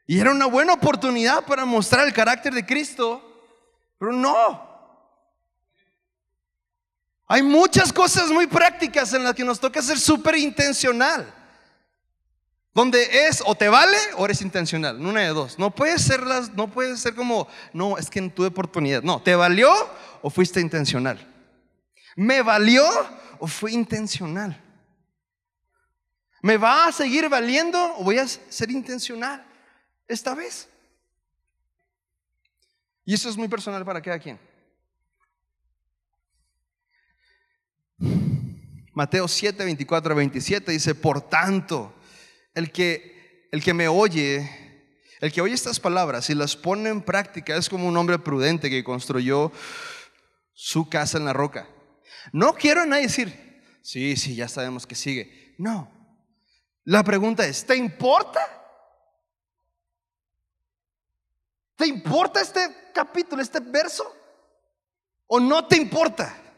Y 0.05 0.19
era 0.19 0.31
una 0.31 0.47
buena 0.47 0.73
oportunidad 0.73 1.45
para 1.45 1.63
mostrar 1.65 2.05
el 2.05 2.13
carácter 2.13 2.53
de 2.53 2.65
Cristo, 2.65 3.21
pero 3.97 4.11
no. 4.11 4.68
Hay 7.31 7.43
muchas 7.43 7.93
cosas 7.93 8.31
muy 8.31 8.47
prácticas 8.47 9.13
en 9.13 9.23
las 9.23 9.35
que 9.35 9.43
nos 9.43 9.59
toca 9.59 9.83
ser 9.83 9.99
súper 9.99 10.35
intencional. 10.35 11.31
Donde 12.73 13.27
es 13.27 13.43
o 13.45 13.53
te 13.53 13.69
vale 13.69 13.97
o 14.17 14.25
eres 14.25 14.41
intencional, 14.41 14.99
una 14.99 15.21
de 15.21 15.27
dos. 15.27 15.59
No 15.59 15.69
puede 15.69 15.99
ser 15.99 16.25
las, 16.25 16.51
no 16.53 16.71
puede 16.71 16.97
ser 16.97 17.13
como, 17.13 17.47
no, 17.71 17.99
es 17.99 18.09
que 18.09 18.19
no 18.19 18.31
tuve 18.31 18.47
oportunidad. 18.47 19.03
No, 19.03 19.21
¿te 19.21 19.35
valió 19.35 19.71
o 20.23 20.31
fuiste 20.31 20.59
intencional? 20.59 21.19
¿Me 22.15 22.41
valió 22.41 22.83
o 23.37 23.45
fue 23.45 23.73
intencional? 23.73 24.59
¿Me 26.41 26.57
va 26.57 26.87
a 26.87 26.91
seguir 26.91 27.29
valiendo 27.29 27.95
o 27.97 28.03
voy 28.05 28.17
a 28.17 28.27
ser 28.27 28.71
intencional 28.71 29.45
esta 30.07 30.33
vez? 30.33 30.67
Y 33.05 33.13
eso 33.13 33.29
es 33.29 33.37
muy 33.37 33.47
personal 33.47 33.85
para 33.85 34.01
cada 34.01 34.17
quien. 34.17 34.48
Mateo 38.99 39.29
7, 39.29 39.63
24 39.63 40.13
27 40.13 40.73
dice, 40.73 40.93
por 40.93 41.21
tanto, 41.21 41.95
el 42.53 42.69
que, 42.69 43.47
el 43.49 43.63
que 43.63 43.73
me 43.73 43.87
oye, 43.87 45.07
el 45.21 45.31
que 45.31 45.39
oye 45.39 45.53
estas 45.53 45.79
palabras 45.79 46.29
y 46.29 46.35
las 46.35 46.57
pone 46.57 46.89
en 46.89 47.01
práctica 47.01 47.55
es 47.55 47.69
como 47.69 47.87
un 47.87 47.95
hombre 47.95 48.19
prudente 48.19 48.69
que 48.69 48.83
construyó 48.83 49.53
su 50.53 50.89
casa 50.89 51.17
en 51.17 51.23
la 51.23 51.31
roca. 51.31 51.69
No 52.33 52.55
quiero 52.55 52.81
a 52.81 52.85
nadie 52.85 53.03
decir, 53.03 53.63
sí, 53.81 54.17
sí, 54.17 54.35
ya 54.35 54.49
sabemos 54.49 54.85
que 54.85 54.95
sigue. 54.95 55.55
No. 55.57 55.89
La 56.83 57.01
pregunta 57.01 57.47
es, 57.47 57.65
¿te 57.65 57.77
importa? 57.77 58.41
¿Te 61.77 61.87
importa 61.87 62.41
este 62.41 62.91
capítulo, 62.93 63.41
este 63.41 63.61
verso? 63.61 64.13
¿O 65.25 65.39
no 65.39 65.65
te 65.67 65.77
importa? 65.77 66.48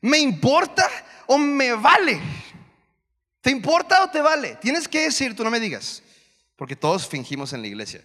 ¿Me 0.00 0.18
importa 0.18 0.88
o 1.26 1.36
me 1.38 1.74
vale? 1.74 2.20
¿Te 3.40 3.50
importa 3.50 4.04
o 4.04 4.10
te 4.10 4.20
vale? 4.20 4.56
Tienes 4.60 4.86
que 4.88 5.02
decir, 5.02 5.34
tú 5.34 5.44
no 5.44 5.50
me 5.50 5.60
digas, 5.60 6.02
porque 6.56 6.76
todos 6.76 7.08
fingimos 7.08 7.52
en 7.52 7.62
la 7.62 7.68
iglesia. 7.68 8.04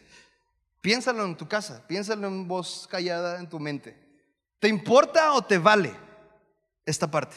Piénsalo 0.82 1.26
en 1.26 1.36
tu 1.36 1.48
casa, 1.48 1.86
piénsalo 1.88 2.28
en 2.28 2.48
voz 2.48 2.88
callada 2.90 3.40
en 3.40 3.50
tu 3.50 3.60
mente. 3.60 3.98
¿Te 4.60 4.68
importa 4.68 5.34
o 5.34 5.44
te 5.44 5.58
vale 5.58 5.94
esta 6.86 7.10
parte? 7.10 7.36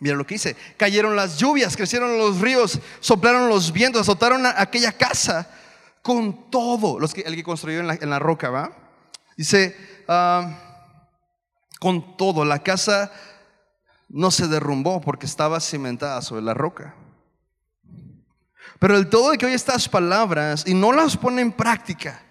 Mira 0.00 0.14
lo 0.14 0.24
que 0.24 0.36
dice, 0.36 0.56
cayeron 0.76 1.16
las 1.16 1.38
lluvias, 1.38 1.76
crecieron 1.76 2.18
los 2.18 2.40
ríos, 2.40 2.78
soplaron 3.00 3.48
los 3.48 3.72
vientos, 3.72 4.02
azotaron 4.02 4.46
aquella 4.46 4.92
casa 4.92 5.50
con 6.02 6.50
todo, 6.50 7.00
los 7.00 7.12
que, 7.12 7.22
el 7.22 7.34
que 7.34 7.42
construyó 7.42 7.80
en 7.80 8.10
la, 8.10 8.18
roca, 8.18 8.48
¿va? 8.48 8.70
Dice, 9.36 9.76
ah, 10.06 10.67
Con 11.78 12.16
todo, 12.16 12.44
la 12.44 12.62
casa 12.62 13.12
no 14.08 14.30
se 14.30 14.48
derrumbó 14.48 15.00
porque 15.00 15.26
estaba 15.26 15.60
cimentada 15.60 16.22
sobre 16.22 16.42
la 16.42 16.54
roca. 16.54 16.94
Pero 18.78 18.96
el 18.96 19.08
todo 19.08 19.30
de 19.30 19.38
que 19.38 19.46
oye 19.46 19.54
estas 19.54 19.88
palabras 19.88 20.64
y 20.66 20.74
no 20.74 20.92
las 20.92 21.16
pone 21.16 21.42
en 21.42 21.52
práctica 21.52 22.22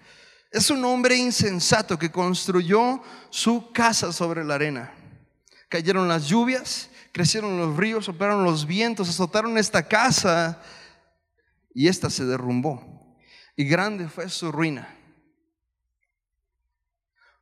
es 0.50 0.70
un 0.70 0.84
hombre 0.84 1.16
insensato 1.16 1.98
que 1.98 2.10
construyó 2.10 3.02
su 3.30 3.70
casa 3.72 4.12
sobre 4.12 4.44
la 4.44 4.54
arena. 4.54 4.92
Cayeron 5.68 6.08
las 6.08 6.26
lluvias, 6.26 6.88
crecieron 7.12 7.58
los 7.58 7.76
ríos, 7.76 8.06
soplaron 8.06 8.44
los 8.44 8.66
vientos, 8.66 9.10
azotaron 9.10 9.58
esta 9.58 9.86
casa 9.86 10.62
y 11.74 11.88
esta 11.88 12.08
se 12.08 12.24
derrumbó. 12.24 13.16
Y 13.56 13.64
grande 13.64 14.08
fue 14.08 14.28
su 14.30 14.50
ruina. 14.50 14.97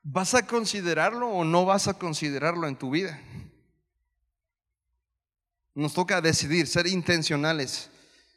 ¿Vas 0.08 0.34
a 0.34 0.46
considerarlo 0.46 1.28
o 1.28 1.42
no 1.42 1.64
vas 1.64 1.88
a 1.88 1.94
considerarlo 1.94 2.68
en 2.68 2.76
tu 2.76 2.90
vida? 2.90 3.20
Nos 5.74 5.94
toca 5.94 6.20
decidir, 6.20 6.68
ser 6.68 6.86
intencionales 6.86 7.90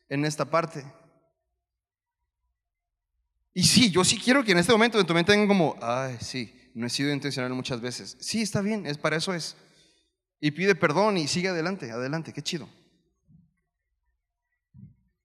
en 0.10 0.26
esta 0.26 0.46
parte. 0.46 0.84
Y 3.54 3.62
sí, 3.66 3.92
yo 3.92 4.04
sí 4.04 4.18
quiero 4.18 4.44
que 4.44 4.54
en 4.54 4.58
este 4.58 4.72
momento 4.72 5.00
en 5.00 5.06
tu 5.06 5.14
mente 5.14 5.32
tengan 5.32 5.48
como, 5.48 5.78
ay, 5.80 6.18
sí, 6.20 6.72
no 6.74 6.88
he 6.88 6.90
sido 6.90 7.14
intencional 7.14 7.54
muchas 7.54 7.80
veces. 7.82 8.18
Sí, 8.20 8.42
está 8.42 8.62
bien, 8.62 8.88
es 8.88 8.98
para 8.98 9.18
eso 9.18 9.36
es. 9.36 9.56
Y 10.42 10.50
pide 10.50 10.74
perdón 10.74 11.18
y 11.18 11.28
sigue 11.28 11.50
adelante, 11.50 11.92
adelante, 11.92 12.34
qué 12.34 12.42
chido. 12.42 12.68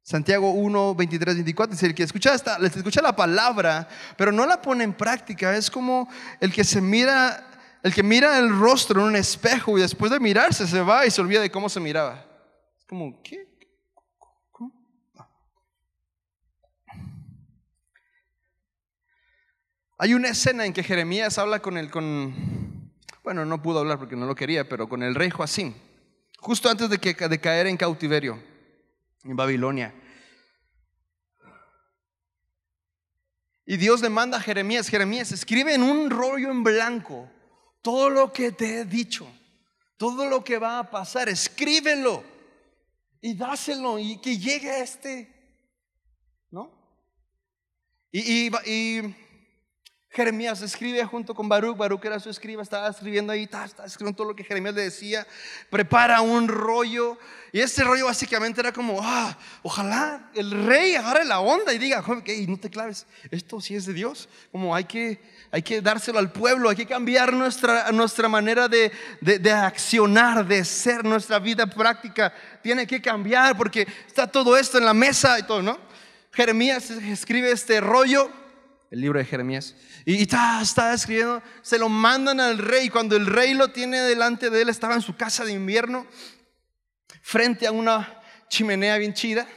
Santiago 0.05 0.51
1, 0.51 0.95
23, 0.97 1.35
24 1.35 1.73
dice, 1.73 1.87
el 1.87 1.95
que 1.95 2.03
escucha, 2.03 2.35
esta, 2.35 2.59
escucha 2.59 3.01
la 3.01 3.17
palabra, 3.17 3.88
pero 4.19 4.33
no 4.33 4.45
la 4.45 4.61
pone 4.61 4.85
en 4.85 4.93
práctica, 4.93 5.57
es 5.57 5.71
como 5.71 6.11
el 6.40 6.53
que 6.53 6.62
se 6.62 6.83
mira, 6.83 7.51
el 7.83 7.95
que 7.95 8.03
mira 8.03 8.38
el 8.38 8.51
rostro 8.51 9.01
en 9.01 9.07
un 9.07 9.17
espejo 9.17 9.79
y 9.79 9.81
después 9.81 10.12
de 10.12 10.21
mirarse 10.21 10.67
se 10.67 10.83
va 10.83 11.07
y 11.07 11.11
se 11.11 11.23
olvida 11.23 11.40
de 11.40 11.51
cómo 11.51 11.71
se 11.71 11.81
miraba. 11.81 12.23
Es 12.79 12.85
como, 12.85 13.23
¿qué? 13.23 13.49
Hay 19.97 20.12
una 20.12 20.29
escena 20.29 20.67
en 20.67 20.75
que 20.75 20.83
Jeremías 20.83 21.38
habla 21.38 21.61
con 21.61 21.79
el, 21.79 21.90
con, 21.90 22.93
bueno, 23.23 23.47
no 23.47 23.62
pudo 23.62 23.79
hablar 23.79 23.99
porque 23.99 24.17
no 24.17 24.27
lo 24.27 24.35
quería, 24.35 24.69
pero 24.69 24.87
con 24.87 25.03
el 25.03 25.14
rey 25.14 25.31
Joacim, 25.31 25.73
justo 26.40 26.69
antes 26.69 26.90
de, 26.90 26.99
que, 26.99 27.14
de 27.14 27.40
caer 27.40 27.69
en 27.69 27.79
cautiverio 27.79 28.54
en 29.25 29.37
Babilonia. 29.37 29.95
Y 33.67 33.77
Dios 33.77 34.03
le 34.03 34.11
manda 34.11 34.39
a 34.39 34.41
Jeremías, 34.41 34.89
Jeremías, 34.89 35.33
escribe 35.33 35.75
en 35.75 35.83
un 35.83 36.11
rollo 36.11 36.51
en 36.51 36.63
blanco 36.63 37.31
todo 37.81 38.11
lo 38.11 38.33
que 38.33 38.53
te 38.53 38.81
he 38.81 38.85
dicho, 38.85 39.27
todo 39.97 40.29
lo 40.29 40.45
que 40.45 40.59
va 40.59 40.79
a 40.79 40.91
pasar, 40.91 41.29
escríbelo 41.29 42.23
y 43.21 43.35
dáselo 43.35 43.99
y 43.99 44.21
que 44.21 44.39
llegue 44.39 44.71
a 44.71 44.79
este, 44.83 45.33
¿no? 46.51 46.71
y, 48.13 48.47
y 48.47 49.17
Jeremías 50.14 50.62
escribe 50.62 51.05
junto 51.05 51.35
con 51.35 51.48
Baruch, 51.48 51.77
Baruch 51.77 52.05
era 52.05 52.20
su 52.20 52.31
escriba, 52.31 52.62
estaba 52.62 52.88
escribiendo 52.88 53.33
ahí, 53.33 53.42
estaba, 53.42 53.66
escribiendo 53.85 54.16
todo 54.16 54.29
lo 54.29 54.37
que 54.37 54.44
Jeremías 54.44 54.72
le 54.77 54.83
decía, 54.83 55.27
prepara 55.70 56.20
un 56.20 56.46
rollo, 56.46 57.18
y 57.50 57.59
ese 57.59 57.83
rollo 57.83 58.07
básicamente 58.07 58.61
era 58.61 58.72
como, 58.72 59.00
ah, 59.03 59.37
ojalá 59.64 60.31
el 60.37 60.53
rey 60.66 60.94
agarre 60.94 61.24
la 61.24 61.40
onda 61.40 61.72
y 61.72 61.79
diga, 61.79 61.98
okay, 62.07 62.46
no 62.46 62.57
te 62.57 62.70
claves, 62.70 63.07
esto 63.33 63.61
sí 63.61 63.74
es 63.74 63.87
de 63.87 63.92
Dios, 63.92 64.29
como 64.53 64.72
hay 64.72 64.85
que, 64.85 65.20
hay 65.50 65.62
que 65.62 65.81
dárselo 65.81 66.20
al 66.20 66.31
pueblo, 66.31 66.70
hay 66.70 66.77
que 66.77 66.87
cambiar 66.87 67.33
nuestra, 67.33 67.90
nuestra 67.90 68.29
manera 68.29 68.68
de, 68.68 68.92
de, 69.20 69.40
de 69.40 69.50
accionar, 69.50 70.46
de 70.46 70.64
ser, 70.64 71.05
nuestra 71.05 71.40
vida 71.40 71.66
práctica, 71.66 72.33
tiene 72.62 72.87
que 72.87 73.03
cambiar 73.03 73.57
porque 73.57 73.85
está 74.07 74.29
todo 74.29 74.57
esto 74.57 74.79
en 74.79 74.85
la 74.85 74.94
mesa 74.94 75.37
y 75.40 75.42
todo, 75.42 75.61
¿no? 75.61 75.77
Jeremías 76.31 76.88
escribe 76.90 77.50
este 77.50 77.81
rollo 77.81 78.44
el 78.90 79.01
libro 79.01 79.18
de 79.18 79.25
Jeremías. 79.25 79.75
Y 80.05 80.23
está, 80.23 80.92
escribiendo, 80.92 81.42
se 81.62 81.79
lo 81.79 81.88
mandan 81.88 82.40
al 82.40 82.59
rey. 82.59 82.88
Cuando 82.88 83.16
el 83.16 83.27
rey 83.27 83.55
lo 83.55 83.73
tiene 83.73 84.01
delante 84.01 84.51
de 84.51 84.62
él, 84.62 84.68
estaba 84.68 84.94
en 84.94 85.03
su 85.03 85.16
casa 85.16 85.44
de 85.44 85.53
invierno, 85.53 86.07
frente 87.23 87.66
a 87.66 87.73
una 87.73 88.20
chimenea 88.49 88.97
bien 88.99 89.14
chida. 89.14 89.49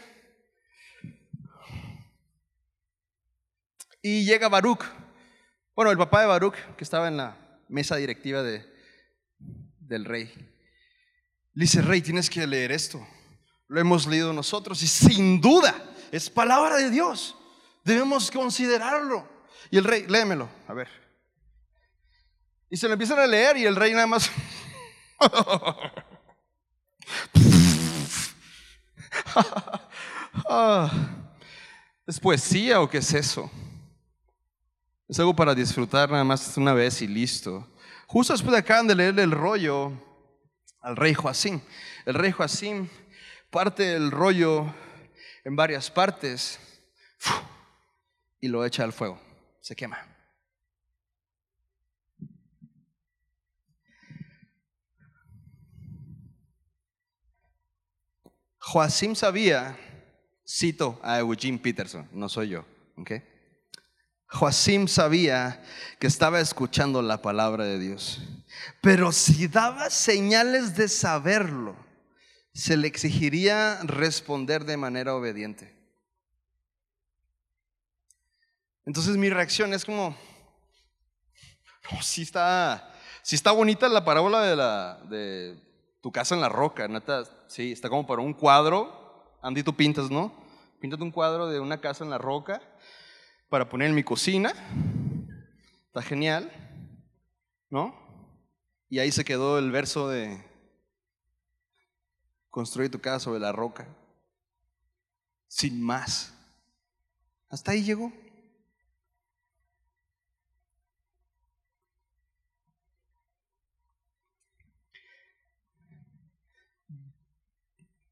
Y 4.01 4.25
llega 4.25 4.47
Baruch, 4.49 4.85
bueno, 5.75 5.91
el 5.91 5.97
papá 5.97 6.21
de 6.21 6.27
Baruch, 6.27 6.55
que 6.75 6.83
estaba 6.83 7.07
en 7.07 7.17
la 7.17 7.37
mesa 7.69 7.97
directiva 7.97 8.41
de, 8.41 8.65
del 9.79 10.05
rey. 10.05 10.33
Le 11.53 11.63
dice, 11.63 11.81
rey, 11.81 12.01
tienes 12.01 12.29
que 12.29 12.47
leer 12.47 12.71
esto. 12.71 13.05
Lo 13.67 13.79
hemos 13.79 14.07
leído 14.07 14.33
nosotros 14.33 14.81
y 14.81 14.87
sin 14.87 15.41
duda 15.41 15.75
es 16.11 16.29
palabra 16.29 16.77
de 16.77 16.89
Dios. 16.89 17.36
Debemos 17.87 18.29
considerarlo. 18.29 19.25
Y 19.71 19.77
el 19.77 19.85
rey, 19.85 20.05
léemelo, 20.07 20.49
a 20.67 20.73
ver. 20.73 20.89
Y 22.69 22.75
se 22.75 22.85
lo 22.85 22.93
empiezan 22.93 23.17
a 23.17 23.25
leer 23.25 23.55
y 23.55 23.65
el 23.65 23.77
rey 23.77 23.93
nada 23.93 24.07
más... 24.07 24.29
¿Es 32.05 32.19
poesía 32.19 32.81
o 32.81 32.89
qué 32.89 32.97
es 32.97 33.13
eso? 33.13 33.49
Es 35.07 35.17
algo 35.19 35.33
para 35.33 35.55
disfrutar 35.55 36.11
nada 36.11 36.25
más 36.25 36.57
una 36.57 36.73
vez 36.73 37.01
y 37.01 37.07
listo. 37.07 37.65
Justo 38.05 38.33
después 38.33 38.51
de 38.51 38.59
acaban 38.59 38.87
de 38.87 38.95
leerle 38.95 39.23
el 39.23 39.31
rollo 39.31 39.93
al 40.81 40.97
rey 40.97 41.13
Joacim. 41.13 41.61
El 42.05 42.15
rey 42.15 42.33
Joacim 42.33 42.89
parte 43.49 43.95
el 43.95 44.11
rollo 44.11 44.65
en 45.45 45.55
varias 45.55 45.89
partes 45.89 46.59
y 48.39 48.47
lo 48.47 48.65
echa 48.65 48.83
al 48.83 48.93
fuego, 48.93 49.19
se 49.61 49.75
quema. 49.75 49.97
Joacim 58.59 59.15
sabía, 59.15 59.77
cito 60.45 60.99
a 61.01 61.19
Eugene 61.19 61.57
Peterson, 61.57 62.09
no 62.11 62.27
soy 62.27 62.49
yo, 62.49 62.65
¿ok? 62.97 63.11
Joacim 64.27 64.89
sabía 64.89 65.63
que 65.99 66.07
estaba 66.07 66.41
escuchando 66.41 67.01
la 67.01 67.21
palabra 67.21 67.63
de 67.63 67.79
Dios, 67.79 68.21
pero 68.81 69.13
si 69.13 69.47
daba 69.47 69.89
señales 69.89 70.75
de 70.75 70.89
saberlo, 70.89 71.77
se 72.53 72.75
le 72.75 72.89
exigiría 72.89 73.79
responder 73.83 74.65
de 74.65 74.75
manera 74.75 75.15
obediente. 75.15 75.76
Entonces 78.87 79.17
mi 79.17 79.29
reacción 79.29 79.73
es 79.73 79.83
como, 79.83 80.15
no, 81.91 82.01
sí 82.01 82.21
está, 82.21 82.95
sí 83.21 83.35
está 83.35 83.51
bonita 83.51 83.89
la 83.89 84.05
parábola 84.05 84.41
de, 84.43 84.55
la, 84.55 85.01
de 85.09 85.61
tu 86.01 86.09
casa 86.09 86.35
en 86.35 86.39
la 86.39 86.47
roca, 86.47 86.87
neta, 86.87 87.25
sí, 87.49 87.73
está 87.73 87.89
como 87.89 88.07
para 88.07 88.21
un 88.21 88.33
cuadro, 88.33 89.37
Andy, 89.41 89.61
tú 89.61 89.75
pintas, 89.75 90.09
¿no? 90.09 90.33
Píntate 90.79 91.03
un 91.03 91.11
cuadro 91.11 91.47
de 91.47 91.59
una 91.59 91.81
casa 91.81 92.05
en 92.05 92.09
la 92.09 92.17
roca 92.17 92.61
para 93.49 93.67
poner 93.67 93.89
en 93.89 93.95
mi 93.95 94.05
cocina, 94.05 94.53
está 95.87 96.01
genial, 96.01 96.49
¿no? 97.69 97.93
Y 98.89 98.99
ahí 98.99 99.11
se 99.11 99.25
quedó 99.25 99.59
el 99.59 99.69
verso 99.69 100.07
de 100.07 100.41
construir 102.49 102.89
tu 102.89 103.01
casa 103.01 103.19
sobre 103.19 103.41
la 103.41 103.51
roca, 103.51 103.85
sin 105.49 105.81
más. 105.81 106.33
Hasta 107.49 107.71
ahí 107.71 107.83
llegó. 107.83 108.13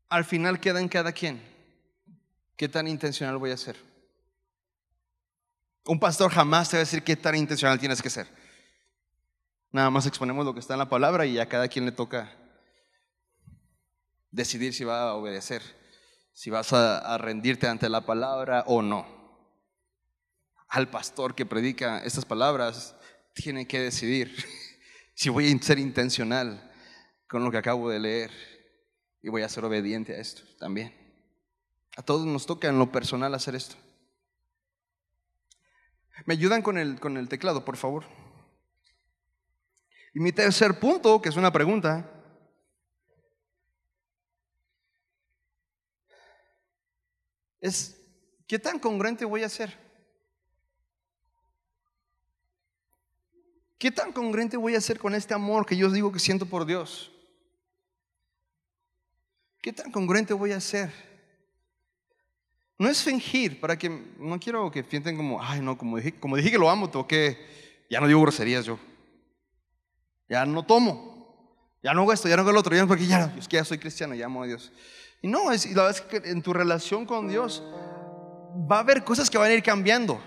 Al 0.10 0.26
final 0.26 0.60
queda 0.60 0.80
en 0.80 0.88
cada 0.88 1.12
quien. 1.12 1.42
¿Qué 2.58 2.70
tan 2.70 2.88
intencional 2.88 3.38
voy 3.38 3.52
a 3.52 3.58
ser? 3.58 3.78
Un 5.86 6.00
pastor 6.00 6.32
jamás 6.32 6.70
te 6.70 6.78
va 6.78 6.82
a 6.82 6.86
decir 6.86 7.04
qué 7.04 7.16
tan 7.16 7.36
intencional 7.36 7.80
tienes 7.80 8.02
que 8.02 8.10
ser. 8.10 8.28
Nada 9.72 9.90
más 9.90 10.06
exponemos 10.06 10.46
lo 10.46 10.54
que 10.54 10.62
está 10.62 10.74
en 10.74 10.80
la 10.80 10.90
palabra 10.90 11.26
y 11.26 11.38
a 11.38 11.50
cada 11.50 11.68
quien 11.68 11.86
le 11.86 11.92
toca 11.92 12.34
decidir 14.32 14.74
si 14.74 14.84
va 14.84 15.10
a 15.10 15.14
obedecer, 15.16 15.62
si 16.34 16.50
vas 16.50 16.72
a, 16.74 17.18
rendirte 17.18 17.68
ante 17.68 17.90
la 17.90 18.06
palabra 18.06 18.64
o 18.68 18.82
no. 18.82 19.06
Al 20.70 20.90
pastor 20.90 21.36
que 21.36 21.46
predica 21.46 22.00
estas 22.04 22.26
palabras 22.26 22.96
tiene 23.34 23.68
que 23.68 23.80
decidir 23.80 24.34
si 25.14 25.30
voy 25.30 25.52
a 25.52 25.64
ser 25.64 25.78
intencional 25.78 26.72
con 27.28 27.44
lo 27.44 27.52
que 27.52 27.58
acabo 27.58 27.90
de 27.90 28.00
leer 28.00 28.55
y 29.26 29.30
voy 29.30 29.42
a 29.42 29.50
ser 29.50 29.66
obediente 29.66 30.14
a 30.14 30.20
esto 30.20 30.44
también. 30.60 30.94
A 31.98 32.04
todos 32.04 32.28
nos 32.28 32.46
toca 32.46 32.68
en 32.68 32.78
lo 32.78 32.92
personal 32.92 33.34
hacer 33.34 33.56
esto. 33.56 33.76
¿Me 36.26 36.36
ayudan 36.36 36.62
con 36.62 36.78
el, 36.78 37.00
con 37.00 37.18
el 37.18 37.28
teclado, 37.28 37.66
por 37.66 37.76
favor? 37.76 38.06
Y 40.14 40.20
mi 40.20 40.32
tercer 40.32 40.80
punto, 40.80 41.24
que 41.24 41.30
es 41.30 41.38
una 41.38 41.52
pregunta, 41.52 42.08
es, 47.60 48.00
¿qué 48.46 48.60
tan 48.60 48.78
congruente 48.78 49.26
voy 49.26 49.42
a 49.42 49.50
ser? 49.50 49.76
¿Qué 53.80 53.90
tan 53.90 54.14
congruente 54.14 54.56
voy 54.56 54.76
a 54.76 54.82
ser 54.82 55.00
con 55.00 55.16
este 55.16 55.34
amor 55.34 55.66
que 55.66 55.76
yo 55.76 55.90
digo 55.90 56.12
que 56.12 56.20
siento 56.20 56.46
por 56.46 56.68
Dios? 56.68 57.15
¿Qué 59.66 59.74
tan 59.74 59.92
congruente 59.92 60.32
voy 60.32 60.52
a 60.52 60.60
ser? 60.62 60.92
No 62.78 62.88
es 62.88 63.02
fingir, 63.02 63.60
para 63.60 63.76
que 63.76 63.90
no 64.20 64.40
quiero 64.40 64.70
que 64.70 64.84
sienten 64.84 65.18
como, 65.18 65.42
ay, 65.42 65.60
no, 65.60 65.76
como 65.76 65.98
dije, 65.98 66.14
como 66.20 66.36
dije 66.36 66.52
que 66.52 66.60
lo 66.60 66.70
amo, 66.70 66.88
tengo 66.88 67.08
que, 67.08 67.84
ya 67.90 68.00
no 68.00 68.06
digo 68.06 68.22
groserías 68.22 68.64
yo. 68.66 68.78
Ya 70.30 70.46
no 70.46 70.64
tomo, 70.68 71.80
ya 71.82 71.96
no 71.96 72.02
hago 72.02 72.14
esto, 72.14 72.30
ya 72.30 72.36
no 72.36 72.44
hago 72.44 72.52
lo 72.52 72.60
otro, 72.60 72.76
ya 72.76 72.84
no, 72.84 72.88
porque 72.88 73.08
ya, 73.08 73.34
es 73.40 73.48
que 73.48 73.58
ya 73.58 73.66
soy 73.66 73.80
cristiano, 73.80 74.14
ya 74.14 74.28
amo 74.28 74.44
a 74.44 74.46
Dios. 74.46 74.72
Y 75.24 75.28
no, 75.28 75.46
la 75.46 75.58
verdad 75.58 75.90
es 75.90 76.02
que 76.02 76.18
en 76.30 76.44
tu 76.44 76.54
relación 76.54 77.08
con 77.08 77.28
Dios 77.28 77.64
va 78.72 78.76
a 78.76 78.80
haber 78.82 79.04
cosas 79.04 79.32
que 79.32 79.40
van 79.40 79.50
a 79.50 79.54
ir 79.56 79.64
cambiando. 79.64 80.22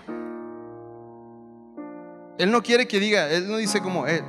Él 2.37 2.51
no 2.51 2.61
quiere 2.61 2.89
que 2.89 2.99
diga, 2.99 3.31
Él 3.31 3.47
no 3.47 3.55
dice 3.55 3.79
como, 3.79 4.05
eh, 4.05 4.21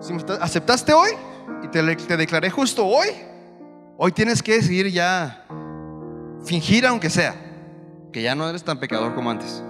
si 0.00 0.14
aceptaste 0.40 0.94
hoy 0.94 1.10
y 1.62 1.68
te, 1.68 1.94
te 1.94 2.16
declaré 2.16 2.48
justo 2.48 2.86
hoy, 2.86 3.08
hoy 3.96 4.12
tienes 4.12 4.42
que 4.42 4.54
decidir 4.54 4.90
ya, 4.90 5.46
fingir 6.44 6.86
aunque 6.86 7.10
sea, 7.10 7.34
que 8.12 8.22
ya 8.22 8.34
no 8.34 8.48
eres 8.48 8.64
tan 8.64 8.78
pecador 8.78 9.14
como 9.14 9.30
antes. 9.30 9.62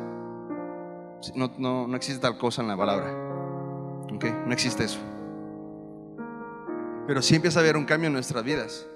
No, 1.34 1.52
no, 1.58 1.86
no 1.86 1.96
existe 1.96 2.20
tal 2.20 2.38
cosa 2.38 2.62
en 2.62 2.68
la 2.68 2.76
palabra. 2.76 3.12
¿Ok? 4.12 4.24
No 4.46 4.52
existe 4.52 4.84
eso. 4.84 4.98
Pero 7.06 7.22
sí 7.22 7.34
empieza 7.34 7.60
a 7.60 7.62
haber 7.62 7.76
un 7.76 7.84
cambio 7.84 8.08
en 8.08 8.12
nuestras 8.12 8.42
vidas 8.42 8.86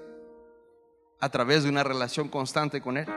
a 1.19 1.29
través 1.29 1.63
de 1.63 1.69
una 1.69 1.83
relación 1.83 2.29
constante 2.29 2.81
con 2.81 2.97
Él. 2.97 3.07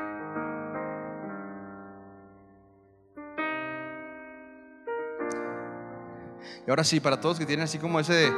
Y 6.67 6.71
ahora 6.71 6.85
sí, 6.85 7.01
para 7.01 7.21
todos 7.21 7.39
que 7.39 7.47
tienen 7.47 7.65
así 7.65 7.79
como 7.79 7.99
ese, 8.01 8.31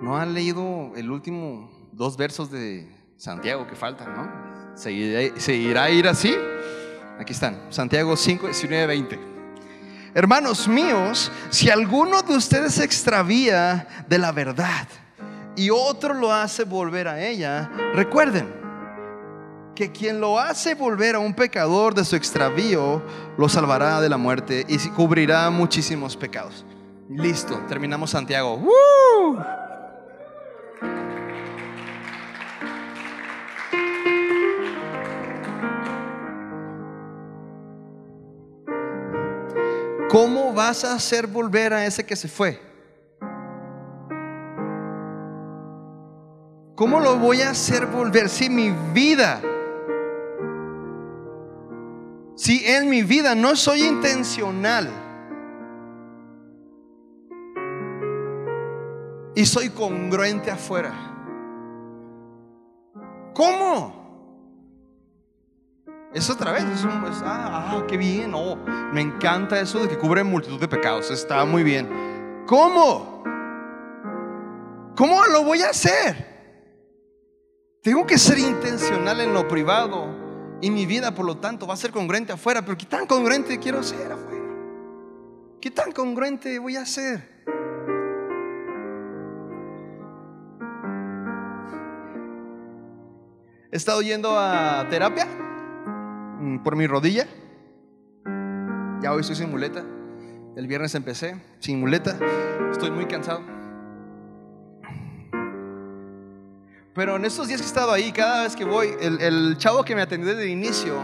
no 0.00 0.16
han 0.16 0.34
leído 0.34 0.92
el 0.96 1.10
último 1.10 1.77
dos 1.98 2.16
versos 2.16 2.48
de 2.52 2.88
Santiago 3.16 3.66
que 3.66 3.74
faltan, 3.74 4.14
¿no? 4.14 4.76
¿Seguirá, 4.76 5.38
¿Seguirá 5.40 5.90
ir 5.90 6.06
así? 6.06 6.32
Aquí 7.18 7.32
están, 7.32 7.60
Santiago 7.70 8.16
5, 8.16 8.46
19, 8.46 8.86
20. 8.86 9.18
Hermanos 10.14 10.68
míos, 10.68 11.32
si 11.50 11.68
alguno 11.68 12.22
de 12.22 12.36
ustedes 12.36 12.74
se 12.74 12.84
extravía 12.84 14.06
de 14.08 14.16
la 14.16 14.30
verdad 14.30 14.86
y 15.56 15.70
otro 15.70 16.14
lo 16.14 16.32
hace 16.32 16.62
volver 16.62 17.08
a 17.08 17.20
ella, 17.20 17.68
recuerden 17.92 18.48
que 19.74 19.90
quien 19.90 20.20
lo 20.20 20.38
hace 20.38 20.76
volver 20.76 21.16
a 21.16 21.18
un 21.18 21.34
pecador 21.34 21.94
de 21.94 22.04
su 22.04 22.14
extravío, 22.14 23.02
lo 23.36 23.48
salvará 23.48 24.00
de 24.00 24.08
la 24.08 24.16
muerte 24.16 24.64
y 24.68 24.78
cubrirá 24.90 25.50
muchísimos 25.50 26.16
pecados. 26.16 26.64
Listo, 27.08 27.56
terminamos 27.68 28.10
Santiago. 28.10 28.62
¿Cómo 40.08 40.54
vas 40.54 40.84
a 40.84 40.94
hacer 40.94 41.26
volver 41.26 41.74
a 41.74 41.84
ese 41.84 42.04
que 42.04 42.16
se 42.16 42.28
fue? 42.28 42.58
¿Cómo 46.74 47.00
lo 47.00 47.16
voy 47.16 47.42
a 47.42 47.50
hacer 47.50 47.86
volver 47.86 48.28
si 48.28 48.48
mi 48.48 48.70
vida, 48.94 49.42
si 52.36 52.64
en 52.64 52.88
mi 52.88 53.02
vida 53.02 53.34
no 53.34 53.54
soy 53.56 53.82
intencional 53.82 54.88
y 59.34 59.44
soy 59.44 59.68
congruente 59.70 60.50
afuera? 60.50 60.94
¿Cómo? 63.34 63.97
Es 66.18 66.28
otra 66.30 66.50
vez, 66.50 66.64
es 66.64 66.82
un, 66.82 66.90
ah, 66.90 67.70
ah, 67.70 67.84
qué 67.86 67.96
bien, 67.96 68.32
oh, 68.34 68.56
me 68.92 69.00
encanta 69.00 69.60
eso 69.60 69.78
de 69.78 69.88
que 69.88 69.96
cubre 69.96 70.24
multitud 70.24 70.58
de 70.58 70.66
pecados, 70.66 71.12
está 71.12 71.44
muy 71.44 71.62
bien. 71.62 71.88
¿Cómo? 72.44 73.22
¿Cómo 74.96 75.24
lo 75.26 75.44
voy 75.44 75.62
a 75.62 75.70
hacer? 75.70 76.26
Tengo 77.84 78.04
que 78.04 78.18
ser 78.18 78.36
intencional 78.36 79.20
en 79.20 79.32
lo 79.32 79.46
privado 79.46 80.08
y 80.60 80.72
mi 80.72 80.86
vida, 80.86 81.14
por 81.14 81.24
lo 81.24 81.36
tanto, 81.36 81.68
va 81.68 81.74
a 81.74 81.76
ser 81.76 81.92
congruente 81.92 82.32
afuera, 82.32 82.62
pero 82.62 82.76
¿qué 82.76 82.86
tan 82.86 83.06
congruente 83.06 83.56
quiero 83.60 83.80
ser 83.84 84.10
afuera? 84.10 84.44
¿Qué 85.60 85.70
tan 85.70 85.92
congruente 85.92 86.58
voy 86.58 86.74
a 86.74 86.84
ser? 86.84 87.44
He 93.70 93.76
estado 93.76 94.02
yendo 94.02 94.36
a 94.36 94.84
terapia 94.90 95.28
por 96.64 96.76
mi 96.76 96.86
rodilla. 96.86 97.26
Ya 99.02 99.12
hoy 99.12 99.20
estoy 99.20 99.36
sin 99.36 99.50
muleta. 99.50 99.84
El 100.56 100.66
viernes 100.66 100.94
empecé 100.94 101.36
sin 101.60 101.80
muleta. 101.80 102.18
Estoy 102.70 102.90
muy 102.90 103.06
cansado. 103.06 103.42
Pero 106.94 107.14
en 107.14 107.24
estos 107.24 107.46
días 107.46 107.60
que 107.60 107.66
he 107.66 107.68
estado 107.68 107.92
ahí, 107.92 108.10
cada 108.10 108.42
vez 108.42 108.56
que 108.56 108.64
voy, 108.64 108.88
el, 109.00 109.56
chavo 109.56 109.84
que 109.84 109.94
me 109.94 110.02
atendió 110.02 110.30
desde 110.30 110.42
el 110.42 110.50
inicio, 110.50 110.94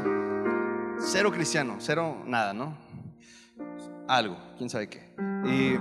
cero 0.98 1.30
cristiano, 1.30 1.76
cero 1.78 2.24
nada, 2.26 2.52
¿no? 2.52 2.76
Algo, 4.09 4.37
quién 4.59 4.68
sabe 4.68 4.88
qué. 4.88 5.14
Y 5.44 5.78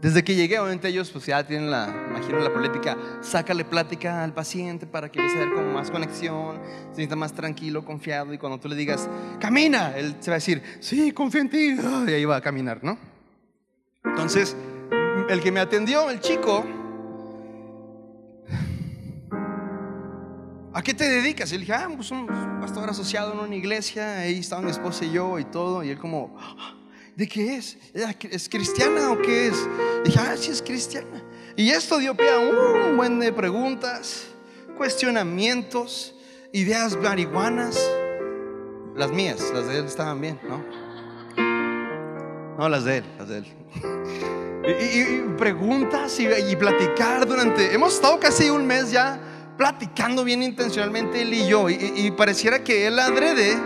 desde 0.00 0.22
que 0.22 0.36
llegué, 0.36 0.60
obviamente 0.60 0.88
ellos 0.88 1.10
pues 1.10 1.26
ya 1.26 1.44
tienen 1.44 1.70
la, 1.70 1.92
imagino 2.08 2.38
la 2.38 2.52
política, 2.52 2.96
sácale 3.20 3.64
plática 3.64 4.22
al 4.22 4.32
paciente 4.32 4.86
para 4.86 5.10
que 5.10 5.18
empiece 5.18 5.42
a 5.42 5.46
ver 5.46 5.54
como 5.54 5.72
más 5.72 5.90
conexión, 5.90 6.60
se 6.90 6.96
sienta 6.96 7.16
más 7.16 7.32
tranquilo, 7.32 7.84
confiado 7.84 8.32
y 8.32 8.38
cuando 8.38 8.60
tú 8.60 8.68
le 8.68 8.76
digas, 8.76 9.08
camina, 9.40 9.96
él 9.96 10.14
se 10.20 10.30
va 10.30 10.36
a 10.36 10.38
decir, 10.38 10.62
sí, 10.78 11.10
confío 11.10 11.40
en 11.40 11.50
ti, 11.50 11.76
y 12.06 12.10
ahí 12.12 12.24
va 12.24 12.36
a 12.36 12.40
caminar, 12.40 12.78
¿no? 12.84 12.96
Entonces, 14.04 14.56
el 15.28 15.40
que 15.40 15.50
me 15.50 15.58
atendió, 15.58 16.10
el 16.10 16.20
chico, 16.20 16.64
¿a 20.72 20.80
qué 20.80 20.94
te 20.94 21.08
dedicas? 21.08 21.50
Y 21.50 21.54
le 21.54 21.60
dije, 21.62 21.74
ah, 21.74 21.88
pues 21.96 22.12
un 22.12 22.28
pastor 22.60 22.88
asociado 22.88 23.32
en 23.32 23.40
una 23.40 23.56
iglesia, 23.56 24.20
ahí 24.20 24.38
estaba 24.38 24.62
mi 24.62 24.70
esposa 24.70 25.04
y 25.04 25.10
yo 25.10 25.40
y 25.40 25.44
todo, 25.44 25.82
y 25.82 25.90
él 25.90 25.98
como... 25.98 26.36
¿de 27.18 27.26
qué 27.26 27.56
es? 27.56 27.76
¿Es 28.30 28.48
cristiana 28.48 29.10
o 29.10 29.18
qué 29.20 29.48
es? 29.48 29.68
dije, 30.04 30.18
ah, 30.20 30.36
sí 30.36 30.52
es 30.52 30.62
cristiana. 30.62 31.20
Y 31.56 31.70
esto 31.70 31.98
dio 31.98 32.16
pie 32.16 32.30
a 32.30 32.38
un 32.38 32.96
buen 32.96 33.18
de 33.18 33.32
preguntas, 33.32 34.26
cuestionamientos, 34.76 36.14
ideas 36.52 36.96
marihuanas. 36.96 37.76
Las 38.94 39.10
mías, 39.10 39.42
las 39.52 39.66
de 39.66 39.78
él 39.78 39.86
estaban 39.86 40.20
bien, 40.20 40.38
¿no? 40.48 40.62
No, 42.56 42.68
las 42.68 42.84
de 42.84 42.98
él, 42.98 43.04
las 43.18 43.28
de 43.28 43.38
él. 43.38 43.46
Y, 44.68 45.36
preguntas 45.38 46.20
y, 46.20 46.56
platicar 46.56 47.26
durante... 47.26 47.72
Hemos 47.72 47.94
estado 47.94 48.20
casi 48.20 48.50
un 48.50 48.66
mes 48.66 48.90
ya 48.90 49.18
platicando 49.56 50.24
bien 50.24 50.42
intencionalmente 50.42 51.22
él 51.22 51.32
y 51.32 51.48
yo. 51.48 51.70
Y, 51.70 51.92
y 51.96 52.10
pareciera 52.10 52.62
que 52.62 52.86
él 52.86 52.98
adrede 52.98 53.56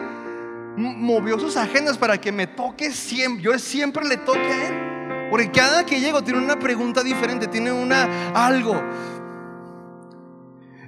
movió 0.77 1.39
sus 1.39 1.57
agendas 1.57 1.99
para 1.99 2.21
que 2.21 2.33
me 2.33 2.47
toque 2.47 2.93
siempre, 2.93 3.43
yo 3.43 3.59
siempre 3.59 4.05
le 4.07 4.17
toque 4.17 4.41
a 4.41 4.69
él. 4.69 5.29
Porque 5.31 5.51
cada 5.51 5.87
que 5.87 5.99
llego 5.99 6.23
tiene 6.23 6.39
una 6.39 6.59
pregunta 6.59 7.03
diferente, 7.03 7.47
tiene 7.47 7.73
una 7.73 8.33
algo. 8.35 8.83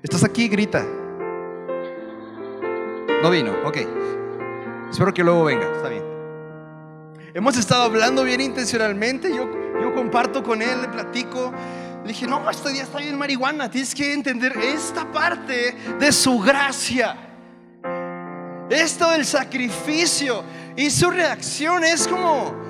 Estás 0.03 0.23
aquí, 0.23 0.49
grita. 0.49 0.85
No 3.23 3.31
vino, 3.31 3.53
ok. 3.65 3.79
Espero 4.91 5.15
que 5.15 5.25
luego 5.25 5.45
venga, 5.45 5.65
está 5.73 5.89
bien. 5.89 6.05
Hemos 7.33 7.57
estado 7.57 7.83
hablando 7.83 8.23
bien 8.23 8.41
intencionalmente, 8.41 9.31
yo, 9.31 9.51
yo 9.81 9.95
comparto 9.95 10.43
con 10.43 10.61
él, 10.61 10.83
le 10.83 10.89
platico. 10.89 11.53
Le 12.03 12.09
dije, 12.09 12.27
no, 12.27 12.49
este 12.51 12.71
día 12.71 12.83
está 12.83 12.99
bien 12.99 13.17
marihuana, 13.17 13.71
tienes 13.71 13.95
que 13.95 14.13
entender 14.13 14.57
esta 14.59 15.11
parte 15.11 15.75
de 15.99 16.13
su 16.13 16.39
gracia. 16.39 17.34
Esto 18.71 19.11
del 19.11 19.25
sacrificio. 19.25 20.43
Y 20.77 20.91
su 20.91 21.11
reacción 21.11 21.85
es 21.85 22.09
como... 22.09 22.65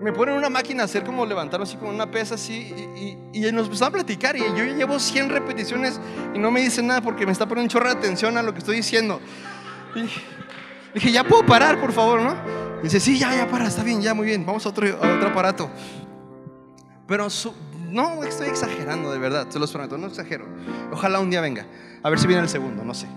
Me 0.00 0.12
ponen 0.12 0.36
una 0.36 0.48
máquina 0.48 0.82
a 0.82 0.84
hacer 0.84 1.02
como 1.02 1.26
levantar 1.26 1.60
así 1.60 1.76
como 1.76 1.90
una 1.90 2.08
pesa 2.08 2.36
así 2.36 2.72
y, 2.94 3.18
y, 3.32 3.50
nos 3.50 3.64
empezó 3.64 3.86
a 3.86 3.90
platicar 3.90 4.36
y 4.36 4.40
yo 4.40 4.64
llevo 4.64 5.00
100 5.00 5.30
repeticiones 5.30 5.98
y 6.32 6.38
no 6.38 6.52
me 6.52 6.60
dice 6.60 6.80
nada 6.80 7.00
porque 7.00 7.26
me 7.26 7.32
está 7.32 7.44
poniendo 7.48 7.64
un 7.64 7.70
chorro 7.70 7.88
de 7.92 7.98
atención 7.98 8.36
a 8.36 8.42
lo 8.42 8.52
que 8.52 8.60
estoy 8.60 8.76
diciendo. 8.76 9.20
Y 9.96 10.02
dije, 10.94 11.10
ya 11.10 11.24
puedo 11.24 11.44
parar, 11.44 11.80
por 11.80 11.92
favor, 11.92 12.20
¿no? 12.20 12.36
dice, 12.82 13.00
sí, 13.00 13.18
ya, 13.18 13.34
ya, 13.34 13.48
para, 13.48 13.66
está 13.66 13.82
bien, 13.82 14.00
ya, 14.00 14.14
muy 14.14 14.26
bien, 14.26 14.46
vamos 14.46 14.64
a 14.66 14.68
otro, 14.68 14.86
a 14.86 15.16
otro 15.16 15.28
aparato. 15.28 15.70
Pero 17.08 17.26
no 17.90 18.22
estoy 18.22 18.48
exagerando, 18.48 19.10
de 19.10 19.18
verdad, 19.18 19.48
se 19.48 19.58
los 19.58 19.72
prometo, 19.72 19.98
no 19.98 20.06
exagero. 20.06 20.46
Ojalá 20.92 21.18
un 21.18 21.30
día 21.30 21.40
venga, 21.40 21.66
a 22.02 22.10
ver 22.10 22.18
si 22.20 22.26
viene 22.26 22.42
el 22.42 22.48
segundo, 22.48 22.84
no 22.84 22.94
sé. 22.94 23.08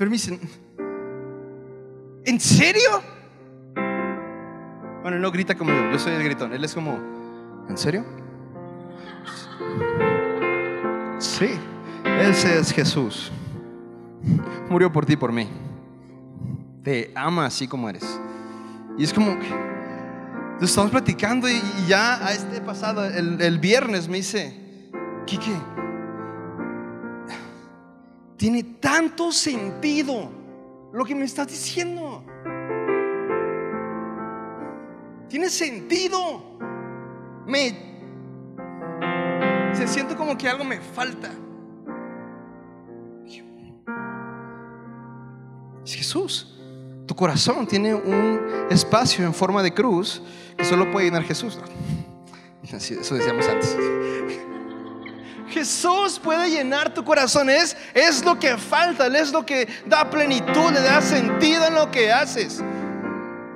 Pero 0.00 0.10
¿en 2.24 2.40
serio? 2.40 3.02
Bueno, 5.02 5.18
no 5.18 5.30
grita 5.30 5.54
como 5.54 5.72
yo, 5.72 5.92
yo 5.92 5.98
soy 5.98 6.14
el 6.14 6.24
gritón, 6.24 6.54
él 6.54 6.64
es 6.64 6.72
como, 6.72 6.98
¿en 7.68 7.76
serio? 7.76 8.06
Sí, 11.18 11.50
ese 12.18 12.60
es 12.60 12.72
Jesús. 12.72 13.30
Murió 14.70 14.90
por 14.90 15.04
ti, 15.04 15.18
por 15.18 15.32
mí. 15.32 15.46
Te 16.82 17.12
ama 17.14 17.44
así 17.44 17.68
como 17.68 17.86
eres. 17.90 18.18
Y 18.96 19.04
es 19.04 19.12
como 19.12 19.36
estamos 20.62 20.90
platicando 20.90 21.46
y, 21.46 21.60
ya 21.86 22.26
a 22.26 22.32
este 22.32 22.62
pasado, 22.62 23.04
el, 23.04 23.38
el 23.38 23.58
viernes 23.58 24.08
me 24.08 24.16
dice, 24.16 24.90
Quique, 25.26 25.52
tiene 28.40 28.62
tanto 28.80 29.32
sentido 29.32 30.30
lo 30.94 31.04
que 31.04 31.14
me 31.14 31.26
estás 31.26 31.46
diciendo. 31.46 32.24
Tiene 35.28 35.50
sentido. 35.50 36.58
Me 37.46 37.90
se 39.74 39.86
siento 39.86 40.16
como 40.16 40.38
que 40.38 40.48
algo 40.48 40.64
me 40.64 40.80
falta. 40.80 41.30
Es 45.84 45.94
Jesús. 45.94 46.58
Tu 47.06 47.14
corazón 47.14 47.66
tiene 47.66 47.92
un 47.92 48.40
espacio 48.70 49.22
en 49.26 49.34
forma 49.34 49.62
de 49.62 49.74
cruz 49.74 50.22
que 50.56 50.64
solo 50.64 50.90
puede 50.90 51.08
llenar 51.08 51.24
Jesús. 51.24 51.58
eso 52.72 53.14
decíamos 53.14 53.46
antes. 53.48 53.76
Jesús 55.50 56.18
puede 56.18 56.50
llenar 56.50 56.94
tu 56.94 57.04
corazón. 57.04 57.50
Es, 57.50 57.76
es 57.92 58.24
lo 58.24 58.38
que 58.38 58.56
falta, 58.56 59.06
es 59.06 59.32
lo 59.32 59.44
que 59.44 59.68
da 59.86 60.08
plenitud, 60.08 60.70
le 60.72 60.80
da 60.80 61.02
sentido 61.02 61.66
en 61.66 61.74
lo 61.74 61.90
que 61.90 62.12
haces. 62.12 62.62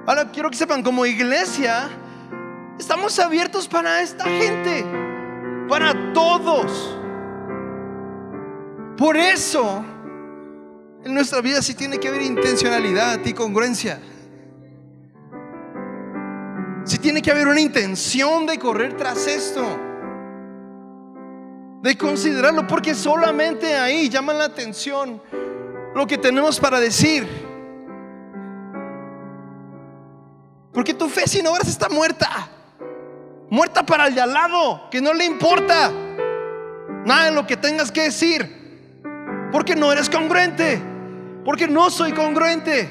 Ahora 0.07 0.31
quiero 0.31 0.51
que 0.51 0.57
sepan, 0.57 0.83
como 0.83 1.07
iglesia, 1.07 1.89
estamos 2.79 3.19
abiertos 3.19 3.67
para 3.67 4.03
esta 4.03 4.25
gente, 4.25 4.85
para 5.69 6.13
todos. 6.13 6.99
Por 8.99 9.17
eso 9.17 9.85
en 11.05 11.15
nuestra 11.15 11.41
vida 11.41 11.63
sí 11.63 11.75
tiene 11.75 11.99
que 11.99 12.09
haber 12.09 12.23
intencionalidad 12.23 13.25
y 13.25 13.33
congruencia. 13.33 14.01
Sí 16.85 16.99
tiene 16.99 17.23
que 17.23 17.31
haber 17.31 17.49
una 17.49 17.61
intención 17.61 18.47
de 18.47 18.59
correr 18.59 18.97
tras 18.97 19.27
esto. 19.27 19.94
De 21.85 21.99
considerarlo, 21.99 22.67
porque 22.67 22.95
solamente 22.95 23.75
ahí 23.75 24.09
llama 24.09 24.33
la 24.33 24.45
atención 24.45 25.21
lo 25.95 26.07
que 26.07 26.17
tenemos 26.17 26.59
para 26.59 26.81
decir. 26.81 27.29
Porque 30.73 30.95
tu 30.95 31.11
fe 31.11 31.29
sin 31.29 31.47
obras 31.47 31.69
está 31.69 31.91
muerta. 31.91 32.49
Muerta 33.51 33.85
para 33.85 34.07
el 34.07 34.15
de 34.15 34.23
al 34.23 34.33
lado, 34.33 34.89
que 34.91 35.03
no 35.03 35.13
le 35.13 35.27
importa 35.27 35.93
nada 37.05 37.27
de 37.27 37.33
lo 37.33 37.47
que 37.47 37.59
tengas 37.59 37.93
que 37.93 38.05
decir. 38.05 39.03
Porque 39.53 39.77
no 39.77 39.93
eres 39.93 40.09
congruente. 40.09 40.81
Porque 41.45 41.69
no 41.69 41.91
soy 41.91 42.13
congruente. 42.13 42.89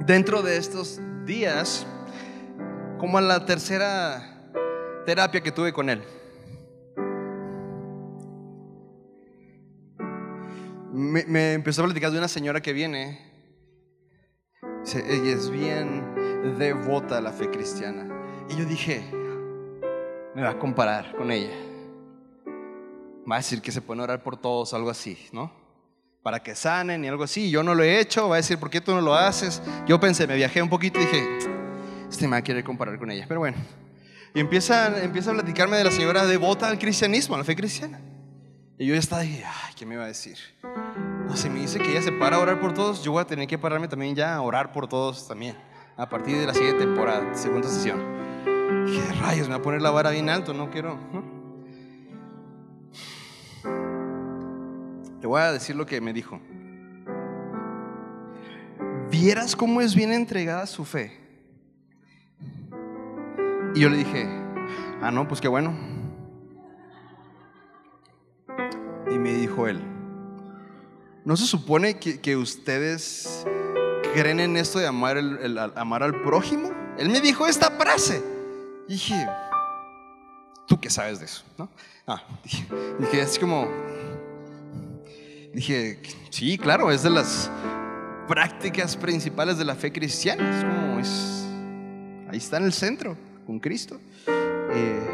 Dentro 0.00 0.42
de 0.42 0.58
estos 0.58 1.00
días, 1.24 1.86
como 3.02 3.18
en 3.18 3.26
la 3.26 3.44
tercera 3.44 4.52
terapia 5.04 5.40
que 5.40 5.50
tuve 5.50 5.72
con 5.72 5.90
él, 5.90 6.04
me, 10.92 11.54
empezó 11.54 11.82
a 11.82 11.86
platicar 11.86 12.12
de 12.12 12.18
una 12.18 12.28
señora 12.28 12.60
que 12.60 12.72
viene. 12.72 13.18
Ella 14.94 15.32
es 15.32 15.50
bien 15.50 16.54
devota 16.56 17.18
a 17.18 17.20
la 17.20 17.32
fe 17.32 17.50
cristiana. 17.50 18.06
Y 18.48 18.54
yo 18.54 18.66
dije, 18.66 19.04
me 20.36 20.42
va 20.42 20.50
a 20.50 20.58
comparar 20.60 21.16
con 21.16 21.32
ella 21.32 21.50
va 23.28 23.34
a 23.34 23.38
decir 23.38 23.60
que 23.60 23.72
se 23.72 23.80
puede 23.80 24.00
orar 24.00 24.22
por 24.22 24.36
todos, 24.36 24.74
algo 24.74 24.90
así, 24.90 25.18
¿no? 25.32 25.52
Para 26.22 26.40
que 26.40 26.54
sanen 26.54 27.04
y 27.04 27.08
algo 27.08 27.24
así. 27.24 27.50
Yo 27.50 27.64
no 27.64 27.74
lo 27.74 27.82
he 27.82 27.98
hecho, 27.98 28.28
va 28.28 28.36
a 28.36 28.38
decir, 28.38 28.58
¿por 28.58 28.70
qué 28.70 28.80
tú 28.80 28.94
no 28.94 29.00
lo 29.00 29.14
haces? 29.14 29.60
Yo 29.88 29.98
pensé, 29.98 30.28
me 30.28 30.36
viajé 30.36 30.62
un 30.62 30.68
poquito 30.68 31.00
y 31.00 31.04
dije, 31.04 31.61
este 32.22 32.28
me 32.28 32.36
va 32.36 32.38
a 32.38 32.44
querer 32.44 32.62
comparar 32.62 32.98
con 33.00 33.10
ella. 33.10 33.24
Pero 33.26 33.40
bueno, 33.40 33.56
y 34.32 34.38
empieza, 34.38 35.02
empieza 35.02 35.32
a 35.32 35.34
platicarme 35.34 35.76
de 35.76 35.82
la 35.82 35.90
señora 35.90 36.24
devota 36.24 36.68
al 36.68 36.78
cristianismo, 36.78 37.34
a 37.34 37.38
la 37.38 37.44
fe 37.44 37.56
cristiana. 37.56 38.00
Y 38.78 38.86
yo 38.86 38.94
ya 38.94 39.00
estaba, 39.00 39.22
dije, 39.22 39.44
ay, 39.44 39.74
¿qué 39.76 39.84
me 39.84 39.96
va 39.96 40.04
a 40.04 40.06
decir? 40.06 40.36
No, 41.26 41.36
si 41.36 41.50
me 41.50 41.60
dice 41.60 41.80
que 41.80 41.90
ella 41.90 42.00
se 42.00 42.12
para 42.12 42.36
a 42.36 42.38
orar 42.38 42.60
por 42.60 42.74
todos, 42.74 43.02
yo 43.02 43.10
voy 43.10 43.22
a 43.22 43.26
tener 43.26 43.48
que 43.48 43.58
pararme 43.58 43.88
también 43.88 44.14
ya 44.14 44.36
a 44.36 44.40
orar 44.40 44.70
por 44.72 44.88
todos 44.88 45.26
también. 45.26 45.56
A 45.96 46.08
partir 46.08 46.38
de 46.38 46.46
la 46.46 46.54
siguiente 46.54 46.84
temporada, 46.84 47.34
segunda 47.34 47.68
sesión. 47.68 48.00
¿Qué 48.86 49.20
rayos? 49.20 49.48
Me 49.48 49.54
va 49.54 49.60
a 49.60 49.62
poner 49.62 49.82
la 49.82 49.90
vara 49.90 50.10
bien 50.10 50.28
alto, 50.30 50.54
no 50.54 50.70
quiero. 50.70 50.96
Te 55.20 55.26
voy 55.26 55.40
a 55.40 55.52
decir 55.52 55.74
lo 55.74 55.86
que 55.86 56.00
me 56.00 56.12
dijo. 56.12 56.40
Vieras 59.10 59.56
cómo 59.56 59.80
es 59.80 59.96
bien 59.96 60.12
entregada 60.12 60.66
su 60.66 60.84
fe. 60.84 61.21
Y 63.74 63.80
yo 63.80 63.88
le 63.88 63.98
dije, 63.98 64.28
ah, 65.00 65.10
no, 65.10 65.26
pues 65.26 65.40
qué 65.40 65.48
bueno. 65.48 65.74
Y 69.10 69.18
me 69.18 69.32
dijo 69.34 69.66
él, 69.66 69.80
¿no 71.24 71.36
se 71.36 71.46
supone 71.46 71.98
que, 71.98 72.36
ustedes 72.36 73.46
creen 74.14 74.40
en 74.40 74.56
esto 74.56 74.78
de 74.78 74.86
amar, 74.86 75.16
el, 75.16 75.58
amar 75.76 76.02
al 76.02 76.20
prójimo? 76.22 76.70
Él 76.98 77.08
me 77.08 77.20
dijo 77.20 77.46
esta 77.46 77.70
frase. 77.70 78.22
Dije, 78.88 79.26
¿tú 80.66 80.78
qué 80.80 80.90
sabes 80.90 81.18
de 81.18 81.26
eso? 81.26 81.44
¿No? 81.56 81.68
Ah, 82.06 82.22
dije, 82.42 82.66
dije, 82.98 83.20
es 83.22 83.38
como, 83.38 83.68
Dije, 85.52 86.00
sí, 86.30 86.56
claro, 86.56 86.90
es 86.90 87.02
de 87.02 87.10
las 87.10 87.50
prácticas 88.26 88.96
principales 88.96 89.58
de 89.58 89.64
la 89.64 89.74
fe 89.74 89.92
cristiana. 89.92 90.58
Es 90.58 90.64
como 90.64 90.98
es, 90.98 91.46
ahí 92.30 92.38
está 92.38 92.56
en 92.56 92.64
el 92.64 92.72
centro, 92.72 93.16
con 93.46 93.58
Cristo. 93.58 93.98
Eh, 94.26 95.08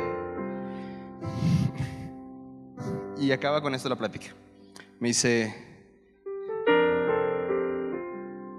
y 3.18 3.32
acaba 3.32 3.60
con 3.60 3.74
esto 3.74 3.88
la 3.88 3.96
plática. 3.96 4.26
Me 5.00 5.08
dice, 5.08 5.54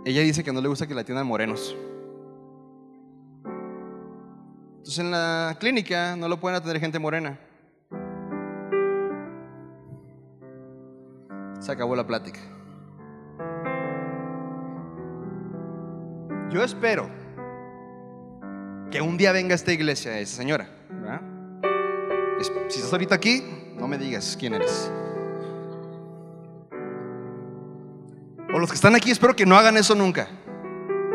ella 0.06 0.22
dice 0.22 0.44
que 0.44 0.52
no 0.52 0.62
le 0.62 0.68
gusta 0.68 0.88
que 0.88 0.94
la 0.94 1.02
atiendan 1.02 1.28
morenos. 1.28 1.76
Entonces 4.78 5.00
en 5.00 5.12
la 5.12 5.56
clínica 5.60 6.16
no 6.16 6.28
lo 6.28 6.40
pueden 6.40 6.58
atender 6.58 6.80
gente 6.80 6.98
morena. 7.00 7.40
Se 11.60 11.72
acabó 11.72 11.96
la 11.96 12.08
plática. 12.08 12.40
Yo 16.50 16.64
espero 16.64 17.08
que 18.92 19.02
un 19.02 19.18
día 19.18 19.32
venga 19.32 19.54
a 19.54 19.56
esta 19.56 19.72
iglesia 19.72 20.20
esa 20.20 20.38
señora. 20.38 20.68
Si 22.70 22.78
estás 22.78 22.92
ahorita 22.92 23.16
aquí, 23.16 23.44
no 23.76 23.88
me 23.88 23.98
digas 23.98 24.36
quién 24.40 24.54
eres. 24.54 24.92
O 28.54 28.60
los 28.60 28.70
que 28.70 28.76
están 28.76 28.96
aquí, 28.96 29.12
espero 29.12 29.36
que 29.36 29.46
no 29.46 29.56
hagan 29.58 29.78
eso 29.78 29.96
nunca. 29.96 30.28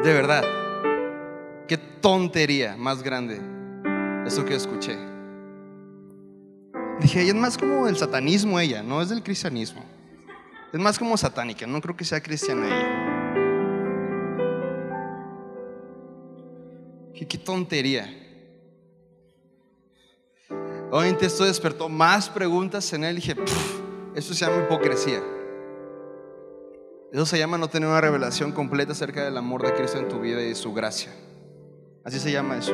De 0.03 0.13
verdad. 0.13 0.45
Qué 1.67 1.79
tontería 1.79 2.77
más 2.77 3.03
grande 3.03 3.41
eso 4.27 4.45
que 4.45 4.55
escuché. 4.55 4.97
Dije, 7.01 7.23
ella 7.23 7.31
es 7.31 7.37
más 7.37 7.59
como 7.59 7.89
el 7.89 7.97
satanismo 7.97 8.61
ella, 8.61 8.83
no 8.83 9.03
es 9.03 9.09
del 9.09 9.23
cristianismo. 9.23 9.83
Es 10.73 10.81
más 10.81 10.99
como 10.99 11.17
satánica, 11.17 11.67
no 11.67 11.81
creo 11.81 11.97
que 11.97 12.05
sea 12.05 12.21
cristiana 12.21 12.67
ella. 12.67 13.14
Qué, 17.15 17.39
tontería. 17.39 18.13
Obviamente 20.91 21.27
esto 21.27 21.45
despertó 21.45 21.89
más 21.89 22.29
preguntas 22.29 22.93
en 22.93 23.05
él 23.05 23.19
y 23.19 23.21
dije, 23.21 23.37
eso 24.15 24.35
se 24.35 24.45
llama 24.45 24.65
hipocresía. 24.65 25.23
Eso 27.13 27.27
se 27.27 27.39
llama 27.39 27.59
no 27.59 27.69
tener 27.69 27.89
una 27.89 28.01
revelación 28.01 28.53
completa 28.53 28.93
acerca 28.93 29.25
del 29.25 29.37
amor 29.37 29.63
de 29.63 29.73
Cristo 29.73 29.99
en 29.99 30.09
tu 30.09 30.21
vida 30.21 30.43
y 30.43 30.49
de 30.49 30.55
su 30.55 30.75
gracia. 30.75 31.13
Así 32.03 32.19
se 32.19 32.33
llama 32.33 32.59
eso. 32.59 32.73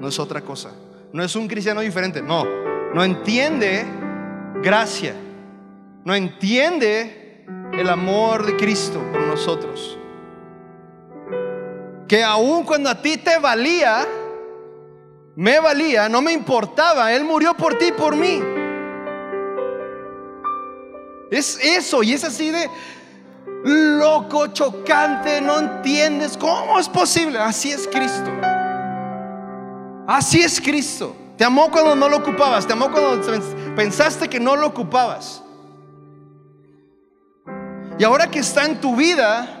No 0.00 0.08
es 0.08 0.18
otra 0.18 0.40
cosa. 0.40 0.72
No 1.12 1.22
es 1.22 1.34
un 1.36 1.46
cristiano 1.46 1.80
diferente. 1.80 2.22
No. 2.22 2.44
No 2.92 3.04
entiende 3.04 3.86
gracia, 4.62 5.14
no 6.04 6.14
entiende 6.14 7.44
el 7.72 7.88
amor 7.88 8.44
de 8.44 8.56
Cristo 8.56 9.00
por 9.12 9.22
nosotros. 9.22 9.99
Que 12.10 12.24
aun 12.24 12.64
cuando 12.64 12.90
a 12.90 13.00
ti 13.00 13.18
te 13.18 13.38
valía, 13.38 14.04
me 15.36 15.60
valía, 15.60 16.08
no 16.08 16.20
me 16.20 16.32
importaba, 16.32 17.12
Él 17.12 17.22
murió 17.22 17.56
por 17.56 17.78
ti 17.78 17.92
por 17.92 18.16
mí. 18.16 18.42
Es 21.30 21.56
eso, 21.62 22.02
y 22.02 22.12
es 22.12 22.24
así 22.24 22.50
de 22.50 22.68
loco, 23.62 24.48
chocante, 24.48 25.40
no 25.40 25.60
entiendes 25.60 26.36
cómo 26.36 26.80
es 26.80 26.88
posible. 26.88 27.38
Así 27.38 27.70
es 27.70 27.86
Cristo. 27.86 28.32
Así 30.08 30.42
es 30.42 30.60
Cristo. 30.60 31.14
Te 31.36 31.44
amó 31.44 31.70
cuando 31.70 31.94
no 31.94 32.08
lo 32.08 32.16
ocupabas, 32.16 32.66
te 32.66 32.72
amó 32.72 32.90
cuando 32.90 33.24
pensaste 33.76 34.28
que 34.28 34.40
no 34.40 34.56
lo 34.56 34.66
ocupabas. 34.66 35.44
Y 38.00 38.02
ahora 38.02 38.28
que 38.28 38.40
está 38.40 38.64
en 38.64 38.80
tu 38.80 38.96
vida, 38.96 39.59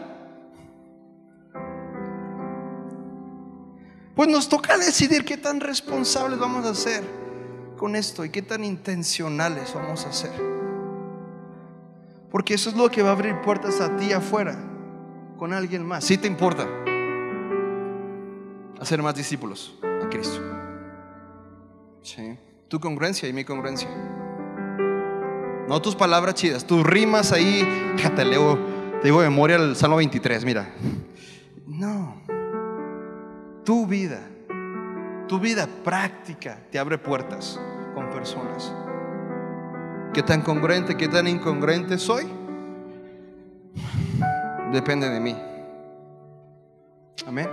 pues 4.14 4.28
nos 4.28 4.48
toca 4.48 4.76
decidir 4.76 5.24
qué 5.24 5.36
tan 5.36 5.60
responsables 5.60 6.38
vamos 6.38 6.66
a 6.66 6.74
ser 6.74 7.02
con 7.76 7.96
esto 7.96 8.24
y 8.24 8.30
qué 8.30 8.42
tan 8.42 8.64
intencionales 8.64 9.72
vamos 9.74 10.04
a 10.04 10.12
ser. 10.12 10.32
Porque 12.30 12.54
eso 12.54 12.70
es 12.70 12.76
lo 12.76 12.90
que 12.90 13.02
va 13.02 13.10
a 13.10 13.12
abrir 13.12 13.40
puertas 13.40 13.80
a 13.80 13.96
ti 13.96 14.12
afuera 14.12 14.56
con 15.36 15.52
alguien 15.52 15.84
más. 15.84 16.04
Si 16.04 16.18
te 16.18 16.26
importa 16.26 16.66
hacer 18.80 19.02
más 19.02 19.14
discípulos 19.14 19.74
a 19.82 20.08
Cristo. 20.08 20.40
Sí. 22.02 22.38
Tu 22.68 22.78
congruencia 22.78 23.28
y 23.28 23.32
mi 23.32 23.44
congruencia. 23.44 23.88
No 25.68 25.80
tus 25.82 25.94
palabras 25.94 26.34
chidas, 26.34 26.66
tus 26.66 26.84
rimas 26.84 27.32
ahí. 27.32 27.66
Te 28.16 28.24
leo, 28.24 28.58
te 29.00 29.08
digo 29.08 29.20
de 29.20 29.28
memoria 29.28 29.56
el 29.56 29.76
Salmo 29.76 29.96
23, 29.96 30.44
mira. 30.44 30.72
No. 31.66 32.29
Tu 33.70 33.86
vida, 33.86 34.18
tu 35.28 35.38
vida 35.38 35.68
práctica 35.84 36.58
te 36.72 36.78
abre 36.80 36.98
puertas 36.98 37.56
con 37.94 38.10
personas. 38.10 38.74
¿Qué 40.12 40.24
tan 40.24 40.42
congruente, 40.42 40.96
qué 40.96 41.06
tan 41.06 41.28
incongruente 41.28 41.96
soy? 41.96 42.26
Depende 44.72 45.08
de 45.08 45.20
mí. 45.20 45.36
Amén. 47.24 47.48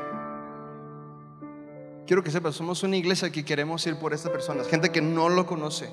Quiero 2.07 2.23
que 2.23 2.31
sepas, 2.31 2.55
somos 2.55 2.81
una 2.81 2.97
iglesia 2.97 3.31
que 3.31 3.45
queremos 3.45 3.85
ir 3.85 3.97
por 3.97 4.11
estas 4.11 4.31
personas, 4.31 4.67
gente 4.67 4.89
que 4.89 5.03
no 5.03 5.29
lo 5.29 5.45
conoce. 5.45 5.87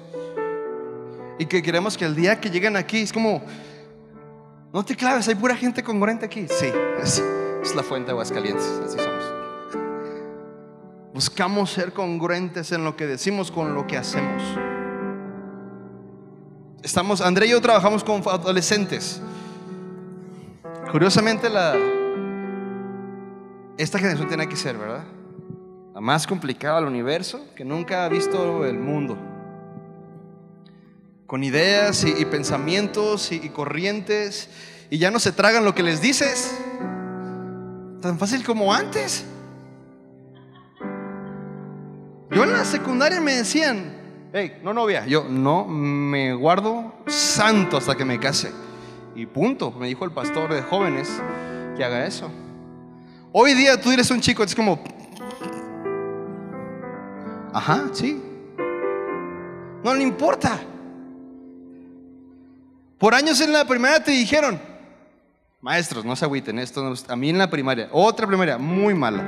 Y 1.39 1.45
que 1.45 1.63
queremos 1.63 1.99
que 1.99 2.07
el 2.07 2.17
día 2.17 2.41
que 2.41 2.49
lleguen 2.49 2.77
aquí, 2.77 3.03
es 3.03 3.13
como, 3.13 3.43
no 4.73 4.83
te 4.87 4.97
claves, 4.97 5.29
hay 5.29 5.35
pura 5.35 5.55
gente 5.55 5.83
congruente 5.83 6.25
aquí. 6.25 6.47
Sí, 6.49 6.73
es, 7.03 7.23
es 7.63 7.75
la 7.75 7.83
fuente 7.83 8.07
de 8.07 8.13
Aguascalientes, 8.13 8.65
así 8.87 8.97
somos. 8.97 9.24
Buscamos 11.15 11.71
ser 11.71 11.93
congruentes 11.93 12.73
en 12.73 12.83
lo 12.83 12.97
que 12.97 13.07
decimos 13.07 13.53
con 13.53 13.73
lo 13.73 13.87
que 13.87 13.97
hacemos. 13.97 14.43
Estamos, 16.83 17.21
André 17.21 17.47
y 17.47 17.51
yo 17.51 17.61
trabajamos 17.61 18.03
con 18.03 18.21
adolescentes. 18.27 19.23
Curiosamente, 20.91 21.47
esta 23.79 23.99
generación 24.01 24.27
tiene 24.27 24.49
que 24.49 24.57
ser, 24.57 24.77
¿verdad? 24.77 25.05
La 25.95 26.01
más 26.01 26.27
complicada 26.27 26.81
del 26.81 26.89
universo 26.89 27.47
que 27.55 27.65
nunca 27.65 28.05
ha 28.05 28.09
visto 28.09 28.67
el 28.67 28.81
mundo. 28.81 29.17
Con 31.29 31.45
ideas 31.45 32.03
y, 32.03 32.25
pensamientos 32.25 33.31
y, 33.31 33.37
y 33.37 33.51
corrientes. 33.51 34.51
Y 34.91 34.99
ya 34.99 35.13
no 35.13 35.21
se 35.21 35.31
tragan 35.31 35.65
lo 35.65 35.77
que 35.77 35.85
les 35.85 36.01
dices. 36.01 36.59
Tan 38.01 38.19
fácil 38.19 38.43
como 38.43 38.75
antes. 38.75 39.25
Yo 42.35 42.43
en 42.43 42.53
la 42.53 42.65
secundaria 42.65 43.21
me 43.21 43.37
decían, 43.37 43.95
hey, 44.33 44.59
no 44.65 44.75
novia, 44.75 45.07
yo 45.07 45.25
no 45.31 45.67
me 45.67 46.35
guardo 46.35 46.93
santo 47.07 47.77
hasta 47.77 47.95
que 47.95 48.05
me 48.05 48.19
case. 48.19 48.51
Y 49.15 49.25
punto, 49.27 49.71
me 49.71 49.87
dijo 49.87 50.05
el 50.05 50.11
pastor 50.11 50.53
de 50.53 50.63
jóvenes 50.63 51.23
que 51.77 51.85
haga 51.85 52.05
eso. 52.05 52.29
Hoy 53.31 53.55
día 53.55 53.81
tú 53.81 53.93
eres 53.93 54.11
un 54.11 54.21
chico, 54.21 54.43
es 54.43 54.53
como, 54.53 54.83
ajá, 57.53 57.85
sí. 57.93 58.21
No 59.85 59.95
le 59.95 60.03
importa. 60.03 60.59
Por 62.99 63.15
años 63.15 63.41
en 63.41 63.53
la 63.53 63.65
primaria 63.65 64.03
te 64.03 64.11
dijeron, 64.11 64.61
maestros, 65.61 66.05
no 66.05 66.17
se 66.17 66.25
agüiten, 66.25 66.59
esto 66.59 66.95
a 67.09 67.15
mí 67.15 67.31
en 67.31 67.39
la 67.39 67.49
primaria, 67.49 67.89
otra 67.93 68.27
primaria, 68.27 68.59
muy 68.59 68.93
mala. 68.93 69.23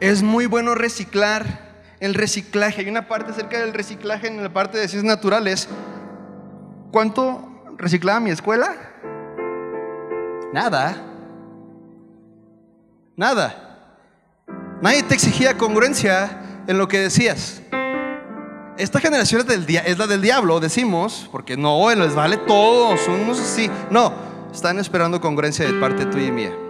Es 0.00 0.22
muy 0.22 0.46
bueno 0.46 0.74
reciclar 0.74 1.66
el 2.00 2.14
reciclaje. 2.14 2.82
Hay 2.82 2.88
una 2.88 3.08
parte 3.08 3.30
acerca 3.30 3.58
del 3.58 3.72
reciclaje 3.72 4.26
en 4.26 4.42
la 4.42 4.52
parte 4.52 4.76
de 4.76 4.88
ciencias 4.88 5.04
naturales. 5.04 5.68
¿Cuánto 6.92 7.62
reciclaba 7.78 8.20
mi 8.20 8.30
escuela? 8.30 8.74
Nada. 10.52 11.02
Nada. 13.16 13.62
Nadie 14.82 15.02
te 15.02 15.14
exigía 15.14 15.56
congruencia 15.56 16.42
en 16.66 16.76
lo 16.76 16.88
que 16.88 16.98
decías. 16.98 17.62
Esta 18.76 19.00
generación 19.00 19.40
es, 19.40 19.46
del 19.46 19.64
es 19.74 19.96
la 19.96 20.06
del 20.06 20.20
diablo, 20.20 20.60
decimos, 20.60 21.30
porque 21.32 21.56
no, 21.56 21.94
les 21.94 22.14
vale 22.14 22.36
todo, 22.36 22.98
son 22.98 23.20
unos 23.20 23.40
así. 23.40 23.70
No, 23.90 24.12
están 24.52 24.78
esperando 24.78 25.18
congruencia 25.18 25.64
de 25.64 25.72
parte 25.80 26.04
tuya 26.04 26.26
y 26.26 26.32
mía. 26.32 26.65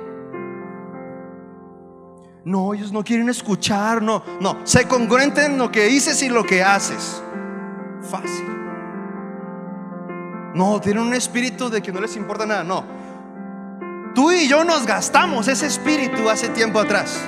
No, 2.46 2.72
ellos 2.72 2.92
no 2.92 3.02
quieren 3.02 3.28
escuchar, 3.28 4.00
no, 4.00 4.22
no. 4.40 4.58
Sé 4.62 4.86
congruente 4.86 5.44
en 5.44 5.58
lo 5.58 5.72
que 5.72 5.86
dices 5.86 6.22
y 6.22 6.28
lo 6.28 6.44
que 6.44 6.62
haces. 6.62 7.20
Fácil. 8.02 8.46
No, 10.54 10.80
tienen 10.80 11.02
un 11.02 11.14
espíritu 11.14 11.68
de 11.68 11.82
que 11.82 11.90
no 11.90 12.00
les 12.00 12.14
importa 12.14 12.46
nada, 12.46 12.62
no. 12.62 12.84
Tú 14.14 14.30
y 14.30 14.46
yo 14.46 14.62
nos 14.62 14.86
gastamos 14.86 15.48
ese 15.48 15.66
espíritu 15.66 16.30
hace 16.30 16.48
tiempo 16.50 16.78
atrás. 16.78 17.20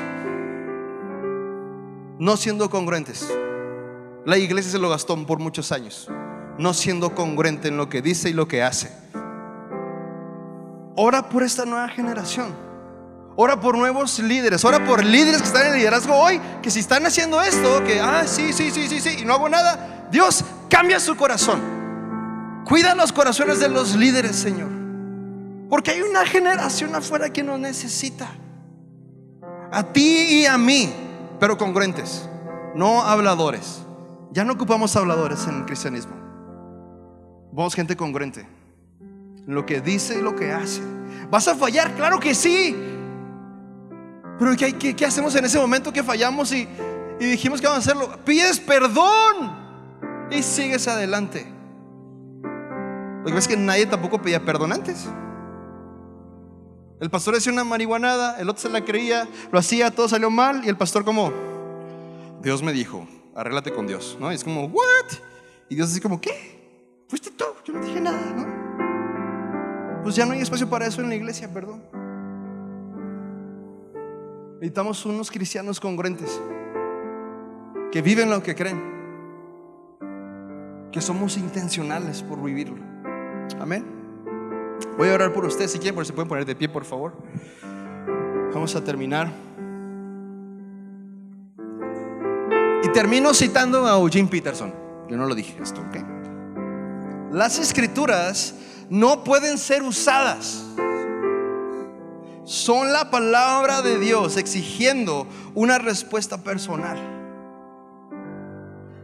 No 2.21 2.37
siendo 2.37 2.71
congruentes. 2.71 3.29
La 4.25 4.39
iglesia 4.39 4.71
se 4.71 4.79
lo 4.79 4.89
gastó 4.89 5.17
por 5.27 5.41
muchos 5.41 5.73
años. 5.73 6.09
No 6.59 6.73
siendo 6.73 7.17
congruente 7.17 7.67
en 7.67 7.77
lo 7.77 7.89
que 7.89 8.03
dice 8.03 8.31
y 8.31 8.35
lo 8.35 8.47
que 8.47 8.63
hace. 8.63 8.93
Ora 10.95 11.29
por 11.29 11.43
esta 11.43 11.65
nueva 11.65 11.89
generación 11.89 12.68
Ora 13.41 13.61
por 13.61 13.79
nuevos 13.79 14.19
líderes, 14.19 14.65
ora 14.65 14.85
por 14.85 15.05
líderes 15.05 15.41
que 15.41 15.47
están 15.47 15.69
en 15.69 15.75
liderazgo 15.75 16.13
hoy, 16.13 16.41
que 16.61 16.73
si 16.73 16.81
están 16.81 17.07
haciendo 17.07 17.41
esto, 17.41 17.85
que, 17.85 18.01
ah, 18.01 18.27
sí, 18.27 18.53
sí, 18.53 18.73
sí, 18.73 18.89
sí, 18.89 19.01
sí, 19.01 19.19
y 19.21 19.25
no 19.25 19.35
hago 19.35 19.49
nada, 19.49 20.09
Dios 20.11 20.45
cambia 20.69 20.99
su 20.99 21.17
corazón. 21.17 21.61
Cuida 22.65 22.97
los 22.97 23.13
corazones 23.13 23.61
de 23.61 23.69
los 23.69 23.95
líderes, 23.95 24.35
Señor. 24.35 24.71
Porque 25.71 25.93
hay 25.93 26.03
una 26.03 26.27
generación 26.27 26.93
afuera 26.97 27.33
que 27.33 27.45
nos 27.45 27.61
necesita. 27.61 28.29
A 29.71 29.85
ti 29.85 30.41
y 30.41 30.47
a 30.47 30.59
mí, 30.59 30.93
pero 31.39 31.57
congruentes, 31.57 32.29
no 32.75 33.03
habladores. 33.05 33.83
Ya 34.33 34.43
no 34.43 34.55
ocupamos 34.55 34.97
habladores 34.97 35.47
en 35.47 35.59
el 35.59 35.65
cristianismo. 35.65 36.17
Vamos 37.53 37.77
gente 37.77 37.97
congruente. 37.97 38.49
Lo 39.47 39.65
que 39.65 39.81
dice 39.81 40.19
y 40.19 40.23
lo 40.23 40.35
que 40.35 40.51
hace. 40.51 40.83
¿Vas 41.31 41.47
a 41.47 41.55
fallar? 41.55 41.95
Claro 41.95 42.19
que 42.19 42.35
sí. 42.35 42.97
Pero 44.39 44.53
¿qué, 44.57 45.05
hacemos 45.05 45.35
en 45.35 45.45
ese 45.45 45.59
momento 45.59 45.93
que 45.93 46.03
fallamos 46.03 46.53
y, 46.53 46.69
y 47.19 47.25
dijimos 47.27 47.61
que 47.61 47.67
vamos 47.67 47.87
a 47.87 47.91
hacerlo? 47.91 48.19
Pides 48.25 48.61
perdón 48.61 49.57
y 50.31 50.43
sigues 50.43 50.87
adelante. 50.87 51.47
Lo 52.43 53.25
que 53.25 53.33
pasa 53.33 53.39
es 53.39 53.49
que 53.49 53.57
nadie 53.57 53.87
tampoco 53.87 54.23
pedía 54.23 54.45
perdón 54.45 54.73
antes. 54.73 55.09
El 57.01 57.11
pastor 57.11 57.35
decía 57.35 57.53
una 57.53 57.65
marihuanada, 57.65 58.41
el 58.41 58.49
otro 58.49 58.63
se 58.63 58.69
la 58.69 58.85
creía, 58.85 59.29
lo 59.53 59.59
hacía, 59.59 59.91
todo 59.91 60.09
salió 60.09 60.31
mal 60.31 60.65
y 60.65 60.69
el 60.69 60.77
pastor 60.77 61.05
como, 61.05 61.33
Dios 62.43 62.63
me 62.63 62.73
dijo, 62.73 63.07
arréglate 63.37 63.73
con 63.73 63.87
Dios, 63.87 64.17
¿no? 64.21 64.33
Y 64.33 64.35
es 64.35 64.43
como, 64.43 64.65
¿what? 64.67 65.13
Y 65.69 65.77
Dios 65.77 65.91
así 65.91 66.01
como, 66.01 66.21
¿qué? 66.21 67.05
Fuiste 67.09 67.31
tú, 67.31 67.45
yo 67.65 67.73
no 67.73 67.85
dije 67.85 68.01
nada, 68.01 68.21
¿no? 68.35 70.03
Pues 70.03 70.17
ya 70.17 70.27
no 70.27 70.33
hay 70.33 70.41
espacio 70.41 70.69
para 70.69 70.87
eso 70.87 71.01
en 71.01 71.09
la 71.09 71.15
iglesia, 71.15 71.53
perdón. 71.53 71.83
Necesitamos 74.59 75.07
unos 75.07 75.31
cristianos 75.31 75.79
congruentes 75.79 76.41
que 77.93 78.03
viven 78.03 78.29
lo 78.29 78.43
que 78.43 78.57
creen, 78.57 78.83
que 80.91 81.01
somos 81.01 81.37
intencionales 81.37 82.25
por 82.25 82.43
vivirlo. 82.43 82.83
Amén. 83.61 83.87
Voy 84.97 85.11
a 85.11 85.15
orar 85.15 85.33
por 85.33 85.45
ustedes 85.45 85.71
si 85.71 85.79
quieren, 85.79 85.95
por 85.95 86.05
se 86.05 86.13
pueden 86.13 86.29
poner 86.29 86.45
de 86.45 86.57
pie, 86.57 86.69
por 86.69 86.85
favor. 86.85 87.13
Vamos 88.53 88.75
a 88.75 88.83
terminar. 88.83 89.31
Y 92.83 92.89
termino 92.89 93.33
citando 93.35 93.87
a 93.87 93.93
Eugene 93.93 94.29
Peterson. 94.29 94.75
Yo 95.09 95.17
no 95.17 95.27
lo 95.27 95.37
dije 95.37 95.57
esto, 95.63 95.81
¿ok? 95.83 95.99
Las 97.31 97.61
escrituras 97.61 98.57
no 98.91 99.23
pueden 99.23 99.57
ser 99.57 99.85
usadas. 99.85 100.65
Son 102.49 102.95
la 102.95 103.11
palabra 103.11 103.83
de 103.83 103.99
Dios 103.99 104.39
exigiendo 104.39 105.27
una 105.55 105.77
respuesta 105.77 106.43
personal. 106.43 106.97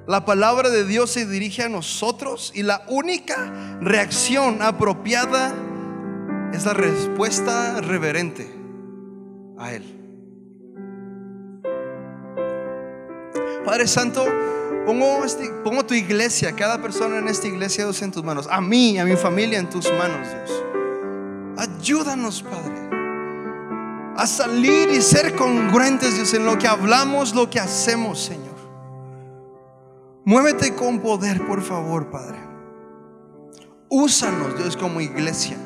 La 0.07 0.25
palabra 0.25 0.71
de 0.71 0.87
Dios 0.87 1.11
se 1.11 1.27
dirige 1.27 1.63
a 1.63 1.69
nosotros 1.69 2.53
y 2.55 2.63
la 2.63 2.87
única 2.89 3.79
reacción 3.83 4.63
apropiada 4.63 5.55
es 6.55 6.65
la 6.65 6.73
respuesta 6.73 7.83
reverente 7.83 8.51
a 9.59 9.75
Él. 9.75 9.85
Padre 13.63 13.87
Santo, 13.87 14.25
pongo, 14.87 15.23
este, 15.23 15.51
pongo 15.63 15.85
tu 15.85 15.93
iglesia, 15.93 16.57
cada 16.57 16.81
persona 16.81 17.19
en 17.19 17.29
esta 17.29 17.47
iglesia, 17.47 17.85
Dios, 17.85 18.01
en 18.01 18.11
tus 18.11 18.25
manos. 18.25 18.49
A 18.51 18.63
mí, 18.63 18.99
a 18.99 19.05
mi 19.05 19.17
familia, 19.17 19.59
en 19.59 19.69
tus 19.69 19.93
manos, 19.93 20.29
Dios. 20.31 20.63
Ayúdanos, 21.59 22.43
Padre, 22.43 22.94
a 24.17 24.27
salir 24.27 24.91
y 24.91 25.03
ser 25.03 25.35
congruentes, 25.35 26.15
Dios, 26.15 26.35
en 26.35 26.47
lo 26.47 26.59
que 26.59 26.69
hablamos, 26.69 27.35
lo 27.35 27.51
que 27.51 27.61
hacemos, 27.61 28.21
Señor. 28.21 28.55
Muévete 30.25 30.75
con 30.75 31.01
poder, 31.01 31.47
por 31.47 31.63
favor, 31.63 32.11
Padre. 32.11 32.39
Úsanos, 33.89 34.57
Dios, 34.57 34.77
como 34.77 35.01
iglesia. 35.01 35.57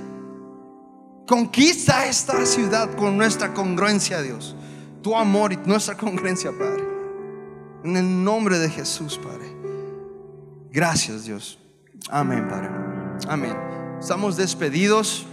Conquista 1.27 2.07
esta 2.07 2.45
ciudad 2.47 2.95
con 2.97 3.17
nuestra 3.17 3.53
congruencia, 3.53 4.23
Dios. 4.23 4.57
Tu 5.03 5.15
amor 5.15 5.53
y 5.53 5.57
nuestra 5.65 5.97
congruencia, 5.97 6.51
Padre. 6.51 6.85
En 7.85 7.97
el 7.97 8.25
nombre 8.25 8.59
de 8.59 8.71
Jesús, 8.71 9.19
Padre. 9.23 9.47
Gracias, 10.71 11.25
Dios. 11.25 11.59
Amén, 12.11 12.49
Padre. 12.49 12.71
Amén. 13.29 13.57
Estamos 14.01 14.37
despedidos. 14.37 15.27